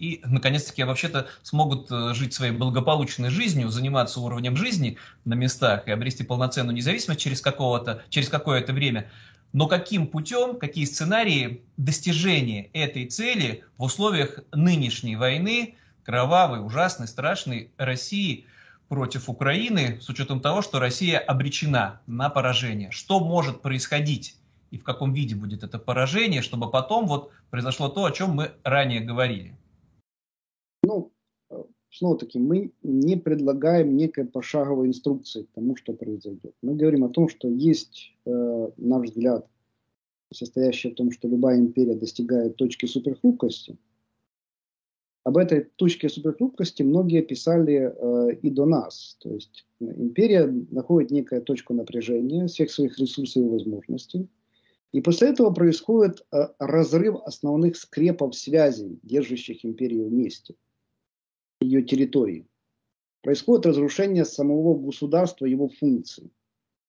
и, 0.00 0.22
наконец-таки, 0.24 0.82
вообще-то 0.82 1.28
смогут 1.42 1.92
э, 1.92 2.14
жить 2.14 2.32
своей 2.32 2.52
благополучной 2.52 3.28
жизнью, 3.28 3.68
заниматься 3.68 4.20
уровнем 4.20 4.56
жизни 4.56 4.96
на 5.26 5.34
местах 5.34 5.86
и 5.86 5.90
обрести 5.90 6.24
полноценную 6.24 6.74
независимость 6.74 7.20
через, 7.20 7.42
какого-то, 7.42 8.02
через 8.08 8.30
какое-то 8.30 8.72
время. 8.72 9.10
Но 9.52 9.66
каким 9.66 10.06
путем, 10.06 10.58
какие 10.58 10.86
сценарии 10.86 11.62
достижения 11.76 12.70
этой 12.72 13.06
цели 13.06 13.62
в 13.76 13.82
условиях 13.82 14.38
нынешней 14.52 15.16
войны, 15.16 15.74
кровавой, 16.02 16.64
ужасной, 16.64 17.06
страшной 17.06 17.70
России 17.76 18.46
против 18.88 19.28
Украины, 19.28 20.00
с 20.00 20.08
учетом 20.08 20.40
того, 20.40 20.62
что 20.62 20.78
Россия 20.78 21.18
обречена 21.18 22.00
на 22.06 22.30
поражение? 22.30 22.90
Что 22.90 23.20
может 23.20 23.60
происходить 23.60 24.36
и 24.70 24.78
в 24.78 24.82
каком 24.82 25.12
виде 25.12 25.34
будет 25.34 25.62
это 25.62 25.78
поражение, 25.78 26.40
чтобы 26.40 26.70
потом 26.70 27.06
вот 27.06 27.32
произошло 27.50 27.88
то, 27.88 28.06
о 28.06 28.12
чем 28.12 28.30
мы 28.30 28.52
ранее 28.64 29.00
говорили? 29.00 29.56
Снова-таки, 31.90 32.38
мы 32.38 32.72
не 32.82 33.16
предлагаем 33.16 33.96
некой 33.96 34.24
пошаговой 34.24 34.88
инструкции 34.88 35.42
к 35.42 35.50
тому, 35.52 35.74
что 35.76 35.92
произойдет. 35.92 36.54
Мы 36.62 36.76
говорим 36.76 37.04
о 37.04 37.08
том, 37.08 37.28
что 37.28 37.48
есть, 37.48 38.12
э, 38.26 38.70
наш 38.76 39.08
взгляд, 39.08 39.46
состоящий 40.32 40.90
в 40.90 40.94
том, 40.94 41.10
что 41.10 41.26
любая 41.26 41.58
империя 41.58 41.96
достигает 41.96 42.56
точки 42.56 42.86
суперхрупкости. 42.86 43.76
Об 45.24 45.36
этой 45.36 45.64
точке 45.76 46.08
суперхрупкости 46.08 46.82
многие 46.82 47.22
писали 47.22 47.92
э, 47.92 48.36
и 48.40 48.50
до 48.50 48.66
нас. 48.66 49.16
То 49.20 49.34
есть 49.34 49.66
империя 49.80 50.46
находит 50.70 51.10
некую 51.10 51.42
точку 51.42 51.74
напряжения 51.74 52.46
всех 52.46 52.70
своих 52.70 52.98
ресурсов 52.98 53.42
и 53.42 53.48
возможностей– 53.48 54.28
и 54.92 55.00
после 55.00 55.28
этого 55.28 55.50
происходит 55.50 56.26
э, 56.32 56.48
разрыв 56.58 57.16
основных 57.24 57.76
скрепов 57.76 58.34
связей, 58.34 58.98
держащих 59.02 59.64
империю 59.64 60.08
вместе, 60.08 60.54
ее 61.60 61.82
территории. 61.82 62.46
Происходит 63.22 63.66
разрушение 63.66 64.24
самого 64.24 64.74
государства, 64.78 65.44
его 65.46 65.68
функций, 65.68 66.32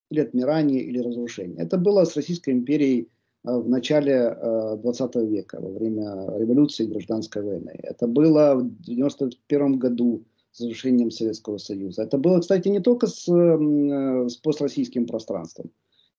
или 0.10 0.22
отмирание, 0.22 0.82
или 0.82 1.00
разрушение. 1.00 1.64
Это 1.64 1.78
было 1.78 2.06
с 2.06 2.16
Российской 2.16 2.52
империей 2.52 3.10
э, 3.46 3.58
в 3.58 3.68
начале 3.68 4.38
20 4.82 5.16
э, 5.16 5.26
века, 5.26 5.60
во 5.62 5.72
время 5.72 6.38
революции 6.38 6.86
и 6.86 6.90
гражданской 6.90 7.42
войны. 7.42 7.78
Это 7.84 8.08
было 8.08 8.56
в 8.56 8.60
1991 8.60 9.80
году 9.80 10.24
с 10.52 10.62
разрушением 10.62 11.12
Советского 11.12 11.58
Союза. 11.58 12.04
Это 12.04 12.18
было, 12.18 12.40
кстати, 12.40 12.68
не 12.68 12.80
только 12.80 13.08
с, 13.08 13.28
э, 13.28 14.30
с 14.30 14.38
построссийским 14.38 15.06
пространством 15.06 15.72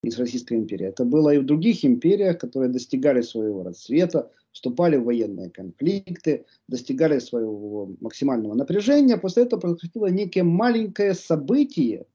и 0.02 0.10
с 0.10 0.18
Российской 0.18 0.54
империей. 0.54 0.90
Это 0.90 1.04
было 1.04 1.34
и 1.34 1.38
в 1.38 1.46
других 1.46 1.84
империях, 1.84 2.38
которые 2.38 2.70
достигали 2.70 3.22
своего 3.22 3.62
расцвета, 3.62 4.30
вступали 4.52 4.96
в 4.96 5.04
военные 5.04 5.50
конфликты, 5.50 6.44
достигали 6.68 7.18
своего 7.18 7.90
максимального 8.00 8.54
напряжения. 8.54 9.16
После 9.16 9.44
этого 9.44 9.60
происходило 9.60 10.06
некое 10.06 10.42
маленькое 10.42 11.14
событие, 11.14 12.06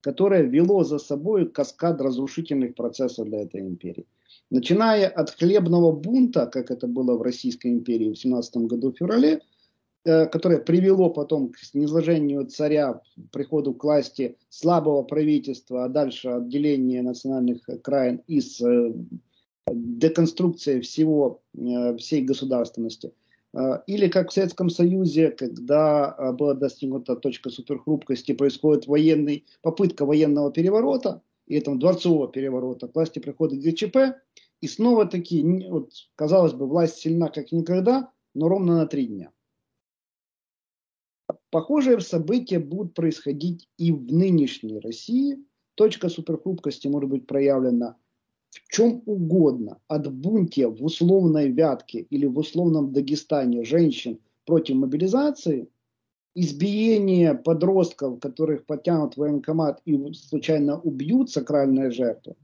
которое 0.00 0.42
вело 0.42 0.84
за 0.84 0.98
собой 0.98 1.48
каскад 1.48 2.00
разрушительных 2.00 2.74
процессов 2.74 3.26
для 3.26 3.42
этой 3.42 3.60
империи. 3.60 4.06
Начиная 4.50 5.08
от 5.08 5.30
хлебного 5.30 5.92
бунта, 5.92 6.46
как 6.46 6.70
это 6.70 6.86
было 6.86 7.16
в 7.16 7.22
Российской 7.22 7.68
империи 7.68 8.12
в 8.12 8.18
17 8.18 8.56
году 8.68 8.92
в 8.92 8.96
феврале, 8.96 9.40
э, 10.04 10.26
которое 10.26 10.58
привело 10.58 11.10
потом 11.10 11.50
к 11.52 11.56
низложению 11.74 12.46
царя, 12.46 13.00
приходу 13.30 13.72
к 13.74 13.84
власти 13.84 14.36
слабого 14.48 15.02
правительства, 15.02 15.84
а 15.84 15.88
дальше 15.88 16.28
отделение 16.28 17.02
национальных 17.02 17.62
краин 17.82 18.22
и 18.26 18.40
с 19.66 19.70
э, 19.70 19.74
деконструкцией 19.74 20.80
всего, 20.80 21.42
э, 21.54 21.96
всей 21.96 22.22
государственности. 22.22 23.12
Или 23.86 24.08
как 24.08 24.30
в 24.30 24.32
Советском 24.32 24.70
Союзе, 24.70 25.30
когда 25.30 26.32
была 26.32 26.54
достигнута 26.54 27.16
точка 27.16 27.50
суперхрупкости, 27.50 28.32
происходит 28.32 28.86
военный, 28.86 29.44
попытка 29.60 30.06
военного 30.06 30.50
переворота, 30.50 31.20
и 31.46 31.56
этого 31.56 31.76
дворцового 31.76 32.28
переворота, 32.28 32.88
к 32.88 32.94
власти 32.94 33.18
приходит 33.18 33.60
ГЧП, 33.60 34.16
и 34.62 34.68
снова 34.68 35.04
таки, 35.04 35.42
вот, 35.68 35.90
казалось 36.14 36.54
бы, 36.54 36.66
власть 36.66 36.96
сильна 36.96 37.28
как 37.28 37.52
никогда, 37.52 38.10
но 38.34 38.48
ровно 38.48 38.76
на 38.76 38.86
три 38.86 39.06
дня. 39.06 39.30
Похожие 41.50 42.00
события 42.00 42.58
будут 42.58 42.94
происходить 42.94 43.68
и 43.76 43.92
в 43.92 44.10
нынешней 44.10 44.78
России. 44.78 45.44
Точка 45.74 46.08
суперхрупкости 46.08 46.88
может 46.88 47.10
быть 47.10 47.26
проявлена 47.26 47.96
в 48.52 48.72
чем 48.72 49.02
угодно, 49.06 49.78
от 49.88 50.12
бунте 50.12 50.68
в 50.68 50.84
условной 50.84 51.50
Вятке 51.50 52.00
или 52.10 52.26
в 52.26 52.38
условном 52.38 52.92
Дагестане 52.92 53.64
женщин 53.64 54.18
против 54.44 54.76
мобилизации, 54.76 55.68
избиение 56.34 57.34
подростков, 57.34 58.20
которых 58.20 58.66
потянут 58.66 59.14
в 59.14 59.18
военкомат 59.18 59.80
и 59.84 60.12
случайно 60.14 60.80
убьют 60.80 61.30
сакральные 61.30 61.90
жертвы, 61.90 62.34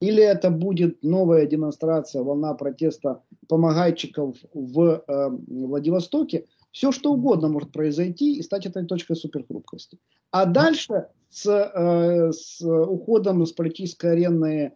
или 0.00 0.22
это 0.22 0.50
будет 0.50 1.02
новая 1.02 1.46
демонстрация, 1.46 2.22
волна 2.22 2.54
протеста 2.54 3.22
помогайчиков 3.48 4.36
в 4.54 5.04
э, 5.06 5.28
Владивостоке, 5.48 6.46
все 6.70 6.92
что 6.92 7.12
угодно 7.12 7.48
может 7.48 7.72
произойти 7.72 8.36
и 8.36 8.42
стать 8.42 8.66
этой 8.66 8.84
точкой 8.86 9.16
суперхрупкости. 9.16 9.98
А 10.30 10.44
дальше 10.44 11.08
с, 11.30 11.46
э, 11.46 12.32
с 12.32 12.60
уходом 12.62 13.44
с 13.44 13.52
политической 13.52 14.12
арены 14.12 14.74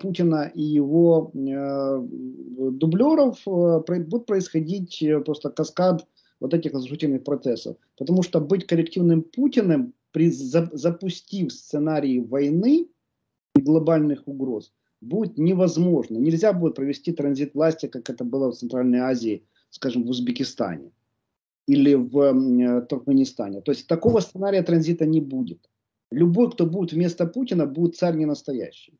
Путина 0.00 0.50
и 0.54 0.62
его 0.62 1.30
э, 1.34 2.06
дублеров 2.72 3.38
э, 3.46 4.00
будет 4.00 4.26
происходить 4.26 5.02
э, 5.02 5.20
просто 5.20 5.50
каскад 5.50 6.06
вот 6.40 6.54
этих 6.54 6.72
разрушительных 6.72 7.24
процессов. 7.24 7.76
Потому 7.96 8.22
что 8.22 8.40
быть 8.40 8.66
коллективным 8.66 9.22
Путиным, 9.22 9.94
при, 10.12 10.30
за, 10.30 10.68
запустив 10.72 11.52
сценарий 11.52 12.20
войны, 12.20 12.88
глобальных 13.54 14.26
угроз 14.26 14.72
будет 15.00 15.38
невозможно. 15.38 16.18
Нельзя 16.18 16.52
будет 16.52 16.74
провести 16.74 17.12
транзит 17.12 17.54
власти, 17.54 17.86
как 17.86 18.10
это 18.10 18.24
было 18.24 18.50
в 18.50 18.56
Центральной 18.56 18.98
Азии, 18.98 19.44
скажем, 19.70 20.04
в 20.04 20.10
Узбекистане 20.10 20.90
или 21.66 21.94
в 21.94 22.18
э, 22.18 22.80
Туркменистане. 22.86 23.60
То 23.60 23.72
есть 23.72 23.86
такого 23.86 24.20
сценария 24.20 24.62
транзита 24.62 25.06
не 25.06 25.20
будет. 25.20 25.68
Любой, 26.10 26.50
кто 26.50 26.66
будет 26.66 26.92
вместо 26.92 27.26
Путина, 27.26 27.66
будет 27.66 27.96
царь 27.96 28.16
не 28.16 28.24
настоящий. 28.24 28.98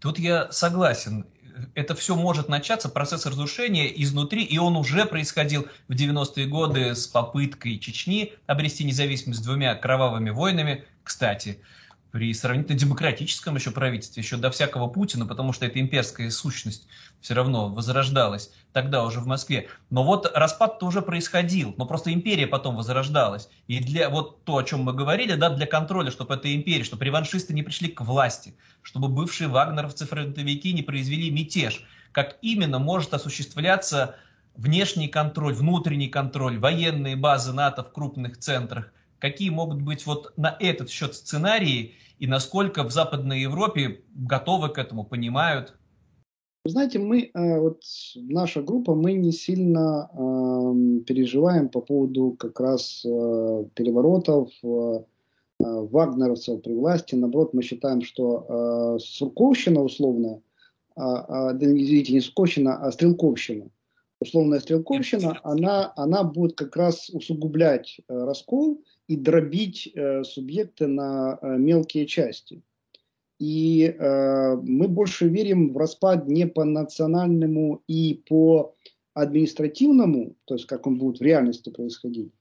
Тут 0.00 0.18
я 0.18 0.50
согласен. 0.52 1.26
Это 1.74 1.96
все 1.96 2.14
может 2.14 2.48
начаться, 2.48 2.88
процесс 2.88 3.26
разрушения 3.26 3.90
изнутри, 4.02 4.44
и 4.44 4.58
он 4.58 4.76
уже 4.76 5.06
происходил 5.06 5.66
в 5.88 5.92
90-е 5.92 6.46
годы 6.46 6.94
с 6.94 7.08
попыткой 7.08 7.78
Чечни 7.78 8.32
обрести 8.46 8.84
независимость 8.84 9.42
двумя 9.42 9.74
кровавыми 9.74 10.30
войнами. 10.30 10.84
Кстати, 11.02 11.60
при 12.10 12.32
сравнительно 12.32 12.78
демократическом 12.78 13.56
еще 13.56 13.70
правительстве, 13.70 14.22
еще 14.22 14.36
до 14.36 14.50
всякого 14.50 14.88
Путина, 14.88 15.26
потому 15.26 15.52
что 15.52 15.66
эта 15.66 15.78
имперская 15.78 16.30
сущность 16.30 16.86
все 17.20 17.34
равно 17.34 17.68
возрождалась 17.68 18.50
тогда 18.72 19.04
уже 19.04 19.20
в 19.20 19.26
Москве. 19.26 19.68
Но 19.90 20.04
вот 20.04 20.30
распад-то 20.34 20.86
уже 20.86 21.02
происходил, 21.02 21.74
но 21.76 21.86
просто 21.86 22.12
империя 22.12 22.46
потом 22.46 22.76
возрождалась. 22.76 23.48
И 23.66 23.80
для 23.80 24.08
вот 24.08 24.44
то, 24.44 24.56
о 24.56 24.62
чем 24.64 24.80
мы 24.80 24.94
говорили, 24.94 25.34
да, 25.34 25.50
для 25.50 25.66
контроля, 25.66 26.10
чтобы 26.10 26.34
эта 26.34 26.54
империя, 26.54 26.84
чтобы 26.84 27.04
реваншисты 27.04 27.52
не 27.52 27.62
пришли 27.62 27.88
к 27.88 28.00
власти, 28.00 28.54
чтобы 28.82 29.08
бывшие 29.08 29.48
вагнеровцы-фронтовики 29.48 30.72
не 30.72 30.82
произвели 30.82 31.30
мятеж, 31.30 31.84
как 32.12 32.38
именно 32.40 32.78
может 32.78 33.12
осуществляться 33.12 34.16
внешний 34.54 35.08
контроль, 35.08 35.54
внутренний 35.54 36.08
контроль, 36.08 36.58
военные 36.58 37.16
базы 37.16 37.52
НАТО 37.52 37.84
в 37.84 37.92
крупных 37.92 38.38
центрах, 38.38 38.92
какие 39.18 39.50
могут 39.50 39.82
быть 39.82 40.06
вот 40.06 40.32
на 40.36 40.56
этот 40.60 40.90
счет 40.90 41.14
сценарии 41.14 41.94
и 42.18 42.26
насколько 42.26 42.84
в 42.84 42.90
Западной 42.90 43.40
Европе 43.40 44.02
готовы 44.14 44.70
к 44.70 44.78
этому, 44.78 45.04
понимают? 45.04 45.74
Вы 46.64 46.72
знаете, 46.72 46.98
мы, 46.98 47.30
э, 47.32 47.60
вот 47.60 47.82
наша 48.14 48.62
группа, 48.62 48.94
мы 48.94 49.12
не 49.12 49.32
сильно 49.32 50.10
э, 50.12 51.00
переживаем 51.06 51.68
по 51.68 51.80
поводу 51.80 52.36
как 52.38 52.60
раз 52.60 53.04
э, 53.04 53.64
переворотов, 53.74 54.50
э, 54.62 54.66
э 55.60 55.64
вагнеровцев 55.64 56.60
при 56.62 56.74
власти. 56.74 57.14
Наоборот, 57.14 57.54
мы 57.54 57.62
считаем, 57.62 58.02
что 58.02 58.44
э, 58.48 58.98
Сурковщина 59.00 59.82
условная, 59.82 60.42
а, 60.96 61.50
а, 61.50 61.56
извините, 61.56 62.12
не 62.12 62.20
Сурковщина, 62.20 62.76
а 62.76 62.90
Стрелковщина, 62.90 63.70
условная 64.20 64.60
Стрелковщина, 64.60 65.38
она, 65.44 65.92
она 65.96 66.24
будет 66.24 66.56
как 66.56 66.76
раз 66.76 67.08
усугублять 67.10 68.00
э, 68.08 68.24
раскол 68.24 68.82
и 69.08 69.16
дробить 69.16 69.90
э, 69.94 70.22
субъекты 70.22 70.86
на 70.86 71.38
э, 71.40 71.56
мелкие 71.56 72.06
части. 72.06 72.62
И 73.38 73.84
э, 73.84 74.56
мы 74.56 74.86
больше 74.88 75.28
верим 75.28 75.72
в 75.72 75.78
распад 75.78 76.28
не 76.28 76.46
по 76.46 76.64
национальному 76.64 77.82
и 77.88 78.22
по 78.28 78.74
административному, 79.14 80.36
то 80.44 80.54
есть 80.54 80.66
как 80.66 80.86
он 80.86 80.98
будет 80.98 81.20
в 81.20 81.22
реальности 81.22 81.70
происходить, 81.70 82.32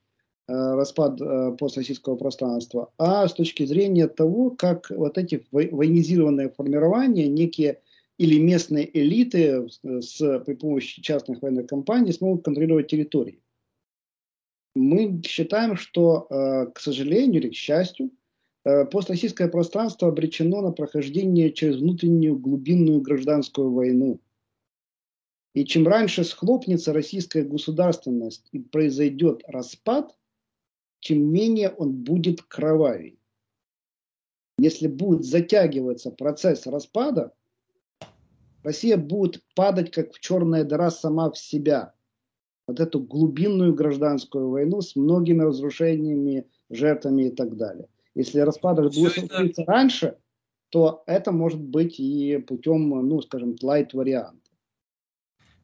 э, 0.47 0.53
распад 0.53 1.21
э, 1.21 1.55
построссийского 1.57 2.17
пространства, 2.17 2.91
а 2.97 3.27
с 3.27 3.33
точки 3.33 3.65
зрения 3.65 4.07
того, 4.07 4.49
как 4.49 4.89
вот 4.89 5.17
эти 5.17 5.45
военизированные 5.51 6.49
формирования, 6.49 7.27
некие 7.27 7.79
или 8.17 8.39
местные 8.39 8.89
элиты 8.99 9.67
с, 9.69 10.39
при 10.39 10.55
помощи 10.55 11.01
частных 11.01 11.41
военных 11.41 11.67
компаний 11.67 12.11
смогут 12.11 12.43
контролировать 12.43 12.87
территории 12.87 13.39
мы 14.77 15.21
считаем, 15.23 15.75
что, 15.75 16.27
э, 16.29 16.67
к 16.73 16.79
сожалению 16.79 17.41
или 17.41 17.49
к 17.49 17.55
счастью, 17.55 18.11
э, 18.63 18.85
построссийское 18.85 19.47
пространство 19.47 20.07
обречено 20.07 20.61
на 20.61 20.71
прохождение 20.71 21.51
через 21.51 21.77
внутреннюю 21.77 22.37
глубинную 22.37 23.01
гражданскую 23.01 23.71
войну. 23.71 24.19
И 25.53 25.65
чем 25.65 25.87
раньше 25.87 26.23
схлопнется 26.23 26.93
российская 26.93 27.43
государственность 27.43 28.47
и 28.51 28.59
произойдет 28.59 29.41
распад, 29.47 30.15
тем 30.99 31.23
менее 31.31 31.69
он 31.69 31.93
будет 31.93 32.41
кровавей. 32.41 33.19
Если 34.59 34.87
будет 34.87 35.23
затягиваться 35.23 36.11
процесс 36.11 36.67
распада, 36.67 37.33
Россия 38.63 38.97
будет 38.97 39.43
падать 39.55 39.91
как 39.91 40.13
в 40.13 40.19
черная 40.19 40.63
дыра 40.63 40.91
сама 40.91 41.31
в 41.31 41.37
себя– 41.37 41.93
вот 42.67 42.79
эту 42.79 42.99
глубинную 42.99 43.73
гражданскую 43.73 44.49
войну 44.49 44.81
с 44.81 44.95
многими 44.95 45.41
разрушениями, 45.41 46.45
жертвами 46.69 47.23
и 47.23 47.31
так 47.31 47.55
далее. 47.55 47.87
Если 48.13 48.39
распад 48.41 48.77
будет 48.77 48.93
случиться 48.93 49.61
это... 49.61 49.65
раньше, 49.65 50.17
то 50.69 51.03
это 51.07 51.31
может 51.31 51.61
быть 51.61 51.99
и 51.99 52.37
путем, 52.37 52.89
ну, 53.07 53.21
скажем, 53.21 53.55
лайт-варианта. 53.61 54.41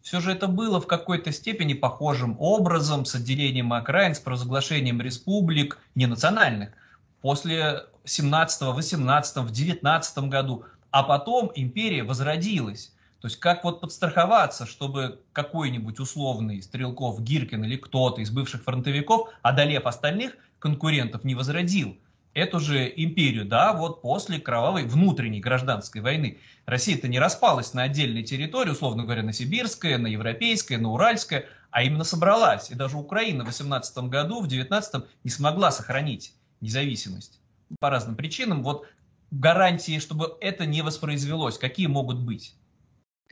Все 0.02 0.20
же 0.20 0.32
это 0.32 0.48
было 0.48 0.80
в 0.82 0.88
какой-то 0.88 1.32
степени 1.32 1.74
похожим 1.74 2.36
образом 2.40 3.06
с 3.06 3.16
отделением 3.16 3.72
окраин, 3.74 4.16
с 4.16 4.20
провозглашением 4.20 5.02
республик, 5.02 5.80
не 5.96 6.08
национальных, 6.08 6.74
после 7.22 7.86
17, 8.04 8.62
18, 8.74 9.38
в 9.38 9.52
19 9.52 10.18
году. 10.30 10.66
А 10.92 11.04
потом 11.04 11.52
империя 11.56 12.04
возродилась. 12.04 12.93
То 13.24 13.28
есть 13.28 13.40
как 13.40 13.64
вот 13.64 13.80
подстраховаться, 13.80 14.66
чтобы 14.66 15.22
какой-нибудь 15.32 15.98
условный 15.98 16.62
Стрелков, 16.62 17.22
Гиркин 17.22 17.64
или 17.64 17.78
кто-то 17.78 18.20
из 18.20 18.30
бывших 18.32 18.64
фронтовиков, 18.64 19.30
одолев 19.42 19.86
остальных 19.86 20.36
конкурентов, 20.60 21.24
не 21.24 21.34
возродил 21.34 21.98
эту 22.34 22.60
же 22.60 22.92
империю, 22.94 23.46
да, 23.46 23.72
вот 23.72 24.02
после 24.02 24.42
кровавой 24.42 24.84
внутренней 24.84 25.40
гражданской 25.40 26.02
войны. 26.02 26.40
Россия-то 26.66 27.08
не 27.08 27.18
распалась 27.18 27.74
на 27.74 27.84
отдельные 27.84 28.24
территории, 28.24 28.72
условно 28.72 29.04
говоря, 29.04 29.24
на 29.24 29.32
сибирское, 29.32 29.98
на 29.98 30.08
европейское, 30.08 30.78
на 30.78 30.92
уральское, 30.92 31.46
а 31.72 31.82
именно 31.82 32.04
собралась. 32.04 32.72
И 32.72 32.76
даже 32.76 32.98
Украина 32.98 33.46
в 33.46 33.48
18 33.48 34.00
году, 34.10 34.42
в 34.42 34.50
19 34.50 35.06
не 35.24 35.32
смогла 35.32 35.72
сохранить 35.72 36.34
независимость 36.60 37.40
по 37.80 37.90
разным 37.90 38.18
причинам. 38.18 38.64
Вот 38.64 38.86
гарантии, 39.32 40.00
чтобы 40.00 40.36
это 40.42 40.66
не 40.66 40.82
воспроизвелось, 40.82 41.58
какие 41.58 41.88
могут 41.88 42.20
быть? 42.20 42.58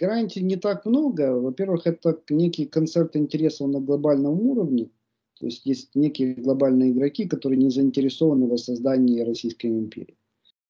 Гарантий 0.02 0.42
не 0.42 0.56
так 0.56 0.88
много. 0.88 1.40
Во-первых, 1.40 1.86
это 1.86 2.20
некий 2.32 2.66
концерт 2.66 3.16
интересов 3.16 3.70
на 3.70 3.80
глобальном 3.80 4.42
уровне. 4.42 4.90
То 5.40 5.46
есть 5.46 5.64
есть 5.68 5.94
некие 5.94 6.34
глобальные 6.34 6.92
игроки, 6.92 7.28
которые 7.28 7.60
не 7.60 7.70
заинтересованы 7.70 8.48
в 8.48 8.58
создании 8.58 9.22
Российской 9.22 9.68
империи. 9.68 10.18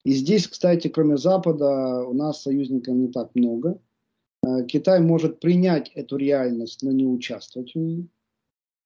И 0.04 0.12
здесь, 0.12 0.50
кстати, 0.50 0.90
кроме 0.90 1.16
Запада, 1.18 2.04
у 2.04 2.14
нас 2.14 2.42
союзников 2.42 2.94
не 2.96 3.08
так 3.08 3.34
много. 3.34 3.80
Э, 4.44 4.66
Китай 4.66 5.00
может 5.00 5.40
принять 5.40 5.92
эту 5.96 6.18
реальность, 6.18 6.84
но 6.84 6.92
не 6.92 7.06
участвовать 7.06 7.74
в 7.74 7.80
ней. 7.80 8.10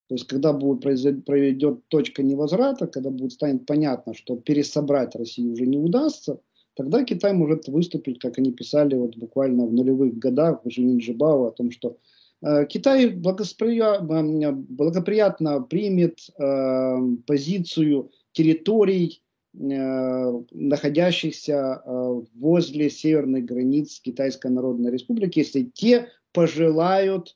То 0.07 0.13
есть, 0.13 0.27
когда 0.27 0.53
будет 0.53 0.81
проведет 1.25 1.87
точка 1.87 2.21
невозврата, 2.21 2.85
когда 2.85 3.09
будет 3.09 3.31
станет 3.31 3.65
понятно, 3.65 4.13
что 4.13 4.35
пересобрать 4.35 5.15
Россию 5.15 5.53
уже 5.53 5.65
не 5.65 5.79
удастся, 5.79 6.39
тогда 6.75 7.03
Китай 7.03 7.33
может 7.33 7.67
выступить, 7.67 8.19
как 8.19 8.37
они 8.37 8.51
писали 8.51 8.95
вот 8.95 9.15
буквально 9.17 9.65
в 9.65 9.73
нулевых 9.73 10.17
годах 10.17 10.61
в 10.63 10.69
Женин 10.69 10.99
Джибао, 10.99 11.47
о 11.47 11.51
том, 11.51 11.71
что 11.71 11.97
э, 12.41 12.65
Китай 12.67 13.09
благоприятно, 13.09 14.51
благоприятно 14.51 15.61
примет 15.61 16.19
э, 16.37 16.97
позицию 17.25 18.11
территорий, 18.33 19.21
э, 19.53 20.41
находящихся 20.51 21.81
э, 21.83 22.21
возле 22.35 22.89
северных 22.89 23.45
границ 23.45 23.99
Китайской 24.01 24.51
Народной 24.51 24.91
Республики, 24.91 25.39
если 25.39 25.63
те 25.63 26.09
пожелают 26.33 27.35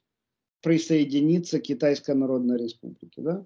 присоединиться 0.62 1.60
к 1.60 1.64
Китайской 1.64 2.16
Народной 2.16 2.58
Республике. 2.58 3.22
Да? 3.22 3.46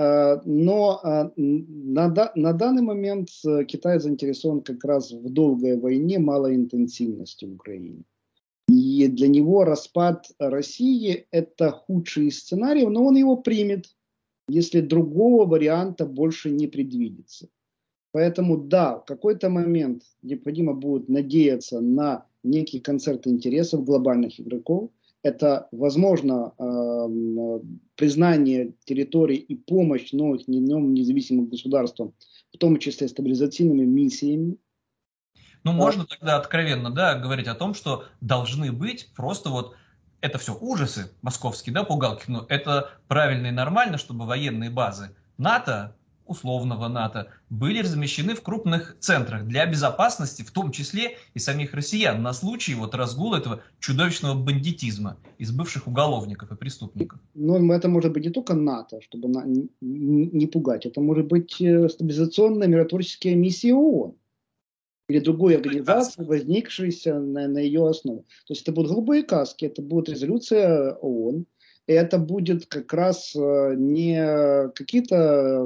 А, 0.00 0.40
но 0.46 0.98
а, 1.02 1.30
на, 1.36 2.32
на 2.34 2.52
данный 2.54 2.82
момент 2.82 3.28
э, 3.44 3.64
Китай 3.66 4.00
заинтересован 4.00 4.62
как 4.62 4.82
раз 4.82 5.12
в 5.12 5.30
долгой 5.30 5.76
войне 5.78 6.18
малой 6.18 6.54
интенсивности 6.54 7.44
в 7.44 7.54
Украине. 7.56 8.04
И 8.68 9.08
для 9.08 9.28
него 9.28 9.64
распад 9.64 10.30
России– 10.38 11.26
это 11.30 11.70
худший 11.70 12.30
сценарий, 12.30 12.86
но 12.86 13.04
он 13.04 13.16
его 13.16 13.36
примет, 13.36 13.94
если 14.48 14.80
другого 14.80 15.44
варианта 15.44 16.06
больше 16.06 16.50
не 16.50 16.66
предвидится. 16.66 17.48
Поэтому 18.12 18.56
да, 18.56 19.00
в 19.00 19.04
какой-то 19.04 19.50
момент 19.50 20.04
необходимо 20.22 20.72
будет 20.72 21.10
надеяться 21.10 21.80
на 21.80 22.24
некий 22.42 22.80
концерт 22.80 23.26
интересов 23.26 23.84
глобальных 23.84 24.40
игроков, 24.40 24.88
это, 25.22 25.68
возможно, 25.72 26.52
э, 26.58 27.60
признание 27.96 28.72
территорий 28.84 29.36
и 29.36 29.54
помощь 29.54 30.12
новых 30.12 30.48
независимым 30.48 31.48
государствам, 31.48 32.14
в 32.52 32.58
том 32.58 32.78
числе 32.78 33.08
стабилизационными 33.08 33.84
миссиями. 33.84 34.56
Ну, 35.62 35.72
можно 35.72 36.06
тогда 36.06 36.36
откровенно 36.36 36.90
да, 36.90 37.16
говорить 37.18 37.46
о 37.46 37.54
том, 37.54 37.74
что 37.74 38.04
должны 38.22 38.72
быть 38.72 39.10
просто 39.14 39.50
вот 39.50 39.74
это 40.22 40.38
все 40.38 40.54
ужасы 40.54 41.10
московские, 41.22 41.74
да, 41.74 41.84
пугалки, 41.84 42.24
но 42.28 42.46
это 42.48 42.90
правильно 43.08 43.48
и 43.48 43.52
нормально, 43.52 43.98
чтобы 43.98 44.26
военные 44.26 44.70
базы 44.70 45.14
НАТО 45.36 45.96
условного 46.30 46.88
НАТО, 46.88 47.26
были 47.50 47.80
размещены 47.80 48.34
в 48.34 48.42
крупных 48.42 48.96
центрах 49.00 49.46
для 49.46 49.66
безопасности, 49.66 50.42
в 50.42 50.50
том 50.52 50.70
числе 50.70 51.16
и 51.34 51.38
самих 51.38 51.74
россиян, 51.74 52.22
на 52.22 52.32
случай 52.32 52.74
вот 52.74 52.94
разгула 52.94 53.38
этого 53.38 53.62
чудовищного 53.80 54.34
бандитизма 54.34 55.16
из 55.38 55.50
бывших 55.50 55.88
уголовников 55.88 56.52
и 56.52 56.56
преступников. 56.56 57.18
Но 57.34 57.58
ну, 57.58 57.72
это 57.72 57.88
может 57.88 58.12
быть 58.12 58.24
не 58.24 58.30
только 58.30 58.54
НАТО, 58.54 59.00
чтобы 59.02 59.28
не 59.80 60.46
пугать, 60.46 60.86
это 60.86 61.00
может 61.00 61.26
быть 61.26 61.60
э, 61.60 61.88
стабилизационная 61.88 62.68
миротворческая 62.68 63.34
миссия 63.34 63.74
ООН 63.74 64.14
или 65.08 65.18
другой 65.18 65.56
организации, 65.56 66.22
возникшейся 66.22 67.18
на, 67.18 67.48
на 67.48 67.58
ее 67.58 67.88
основе. 67.88 68.20
То 68.46 68.52
есть 68.52 68.62
это 68.62 68.72
будут 68.72 68.92
голубые 68.92 69.24
каски, 69.24 69.64
это 69.64 69.82
будет 69.82 70.08
резолюция 70.08 70.92
ООН, 70.92 71.46
это 71.92 72.18
будет 72.18 72.66
как 72.66 72.92
раз 72.92 73.34
э, 73.34 73.74
не 73.76 74.68
какие-то 74.74 75.62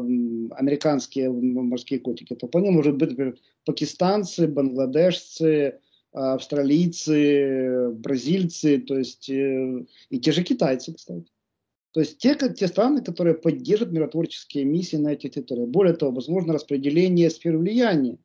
американские 0.51 1.31
морские 1.31 2.01
котики, 2.01 2.35
это 2.35 2.47
вполне 2.47 2.71
может 2.71 2.97
быть 2.97 3.11
например, 3.11 3.37
пакистанцы, 3.65 4.47
бангладешцы, 4.47 5.81
австралийцы, 6.15 7.91
бразильцы, 7.91 8.79
то 8.79 8.97
есть 8.97 9.29
э, 9.29 9.85
и 10.11 10.21
те 10.21 10.33
же 10.33 10.43
китайцы, 10.45 10.95
кстати. 10.95 11.27
То 11.93 12.01
есть 12.01 12.19
те, 12.19 12.37
те 12.37 12.69
страны, 12.69 13.03
которые 13.03 13.35
поддерживают 13.35 13.95
миротворческие 13.95 14.65
миссии 14.65 14.97
на 14.97 15.13
этих 15.13 15.33
территориях. 15.33 15.69
Более 15.69 15.95
того, 15.95 16.13
возможно 16.13 16.53
распределение 16.53 17.31
сфер 17.31 17.57
влияния 17.57 18.19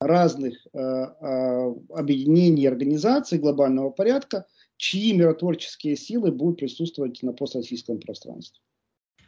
разных 0.00 0.54
э, 0.72 0.78
э, 0.78 1.74
объединений 1.90 2.62
и 2.62 2.66
организаций 2.66 3.38
глобального 3.38 3.90
порядка 3.90 4.46
чьи 4.76 5.12
миротворческие 5.12 5.96
силы 5.96 6.30
будут 6.30 6.58
присутствовать 6.58 7.22
на 7.22 7.32
построссийском 7.32 8.00
пространстве. 8.00 8.60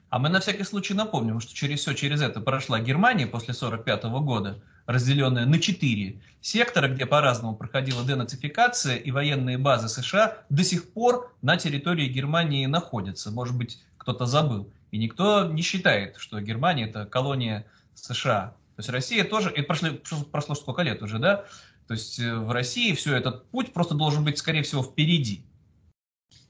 А 0.09 0.19
мы 0.19 0.29
на 0.29 0.41
всякий 0.41 0.63
случай 0.63 0.95
напомним, 0.95 1.41
что 1.41 1.55
через 1.55 1.81
все 1.81 1.93
через 1.95 2.23
это 2.23 2.41
прошла 2.41 2.81
Германия 2.81 3.27
после 3.27 3.53
1945 3.55 4.05
года, 4.23 4.63
разделенная 4.87 5.47
на 5.47 5.59
четыре 5.59 6.23
сектора, 6.41 6.89
где 6.89 7.07
по-разному 7.07 7.57
проходила 7.57 8.05
денацификация, 8.05 8.97
и 8.97 9.11
военные 9.11 9.59
базы 9.59 9.89
США 9.89 10.39
до 10.49 10.63
сих 10.63 10.93
пор 10.93 11.35
на 11.43 11.57
территории 11.57 12.07
Германии 12.07 12.67
находятся. 12.67 13.33
Может 13.33 13.57
быть, 13.57 13.83
кто-то 13.99 14.27
забыл. 14.27 14.71
И 14.93 14.99
никто 14.99 15.45
не 15.47 15.63
считает, 15.63 16.17
что 16.19 16.41
Германия 16.41 16.89
это 16.89 17.05
колония 17.07 17.67
США. 17.95 18.55
То 18.77 18.81
есть 18.81 18.91
Россия 18.91 19.25
тоже, 19.25 19.51
это 19.51 19.65
прошло, 19.65 19.89
прошло 20.31 20.55
сколько 20.55 20.83
лет 20.83 21.03
уже, 21.03 21.19
да? 21.19 21.47
То 21.87 21.94
есть 21.94 22.18
э, 22.18 22.35
в 22.35 22.51
России 22.51 22.94
все 22.94 23.16
этот 23.16 23.49
путь 23.51 23.72
просто 23.72 23.94
должен 23.94 24.25
быть, 24.25 24.38
скорее 24.38 24.62
всего, 24.62 24.83
впереди. 24.83 25.42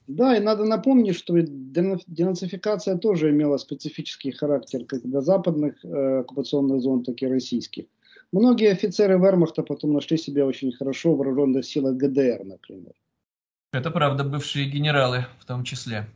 Да, 0.07 0.37
и 0.37 0.41
надо 0.41 0.65
напомнить, 0.65 1.17
что 1.17 1.35
денацификация 1.37 2.97
тоже 2.97 3.31
имела 3.31 3.57
специфический 3.57 4.31
характер 4.31 4.85
как 4.85 5.03
для 5.03 5.21
западных 5.21 5.85
э, 5.85 6.21
оккупационных 6.21 6.81
зон, 6.81 7.03
так 7.03 7.21
и 7.23 7.27
российских. 7.27 7.87
Многие 8.33 8.71
офицеры 8.71 9.19
вермахта 9.19 9.63
потом 9.63 9.93
нашли 9.93 10.17
себя 10.17 10.47
очень 10.47 10.73
хорошо 10.73 11.15
в 11.15 11.19
вооруженных 11.19 11.65
силах 11.65 11.97
ГДР, 11.97 12.45
например. 12.45 12.93
Это 13.73 13.91
правда, 13.91 14.25
бывшие 14.25 14.71
генералы 14.71 15.27
в 15.41 15.45
том 15.45 15.65
числе. 15.65 16.07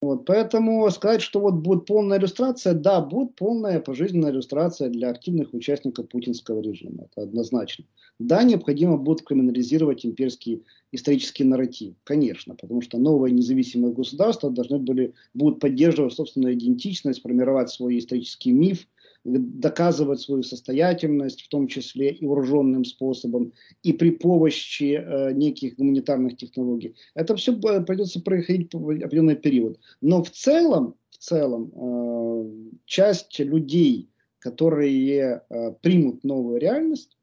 Вот, 0.00 0.26
поэтому 0.26 0.88
сказать, 0.92 1.22
что 1.22 1.40
вот 1.40 1.54
будет 1.54 1.84
полная 1.84 2.18
иллюстрация, 2.18 2.72
да, 2.72 3.00
будет 3.00 3.34
полная 3.34 3.80
пожизненная 3.80 4.30
иллюстрация 4.30 4.88
для 4.90 5.10
активных 5.10 5.52
участников 5.54 6.08
путинского 6.08 6.60
режима, 6.60 7.06
это 7.10 7.22
однозначно. 7.22 7.84
Да, 8.20 8.44
необходимо 8.44 8.96
будет 8.96 9.22
криминализировать 9.22 10.06
имперский 10.06 10.62
исторический 10.92 11.42
нарратив, 11.42 11.94
конечно, 12.04 12.54
потому 12.54 12.80
что 12.80 12.98
новые 12.98 13.32
независимые 13.32 13.92
государства 13.92 14.50
должны 14.50 14.78
были, 14.78 15.14
будут 15.34 15.58
поддерживать 15.58 16.14
собственную 16.14 16.54
идентичность, 16.54 17.20
формировать 17.20 17.68
свой 17.70 17.98
исторический 17.98 18.52
миф, 18.52 18.86
доказывать 19.24 20.20
свою 20.20 20.42
состоятельность, 20.42 21.42
в 21.42 21.48
том 21.48 21.66
числе 21.68 22.10
и 22.10 22.26
вооруженным 22.26 22.84
способом, 22.84 23.52
и 23.82 23.92
при 23.92 24.10
помощи 24.10 24.94
э, 24.94 25.32
неких 25.32 25.76
гуманитарных 25.76 26.36
технологий. 26.36 26.94
Это 27.14 27.36
все 27.36 27.52
придется 27.56 28.20
проходить 28.20 28.74
определенный 28.74 29.36
период. 29.36 29.78
Но 30.00 30.22
в 30.22 30.30
целом, 30.30 30.94
в 31.10 31.18
целом 31.18 31.72
э, 31.74 32.78
часть 32.86 33.38
людей, 33.38 34.08
которые 34.38 35.42
э, 35.48 35.72
примут 35.82 36.24
новую 36.24 36.58
реальность, 36.58 37.18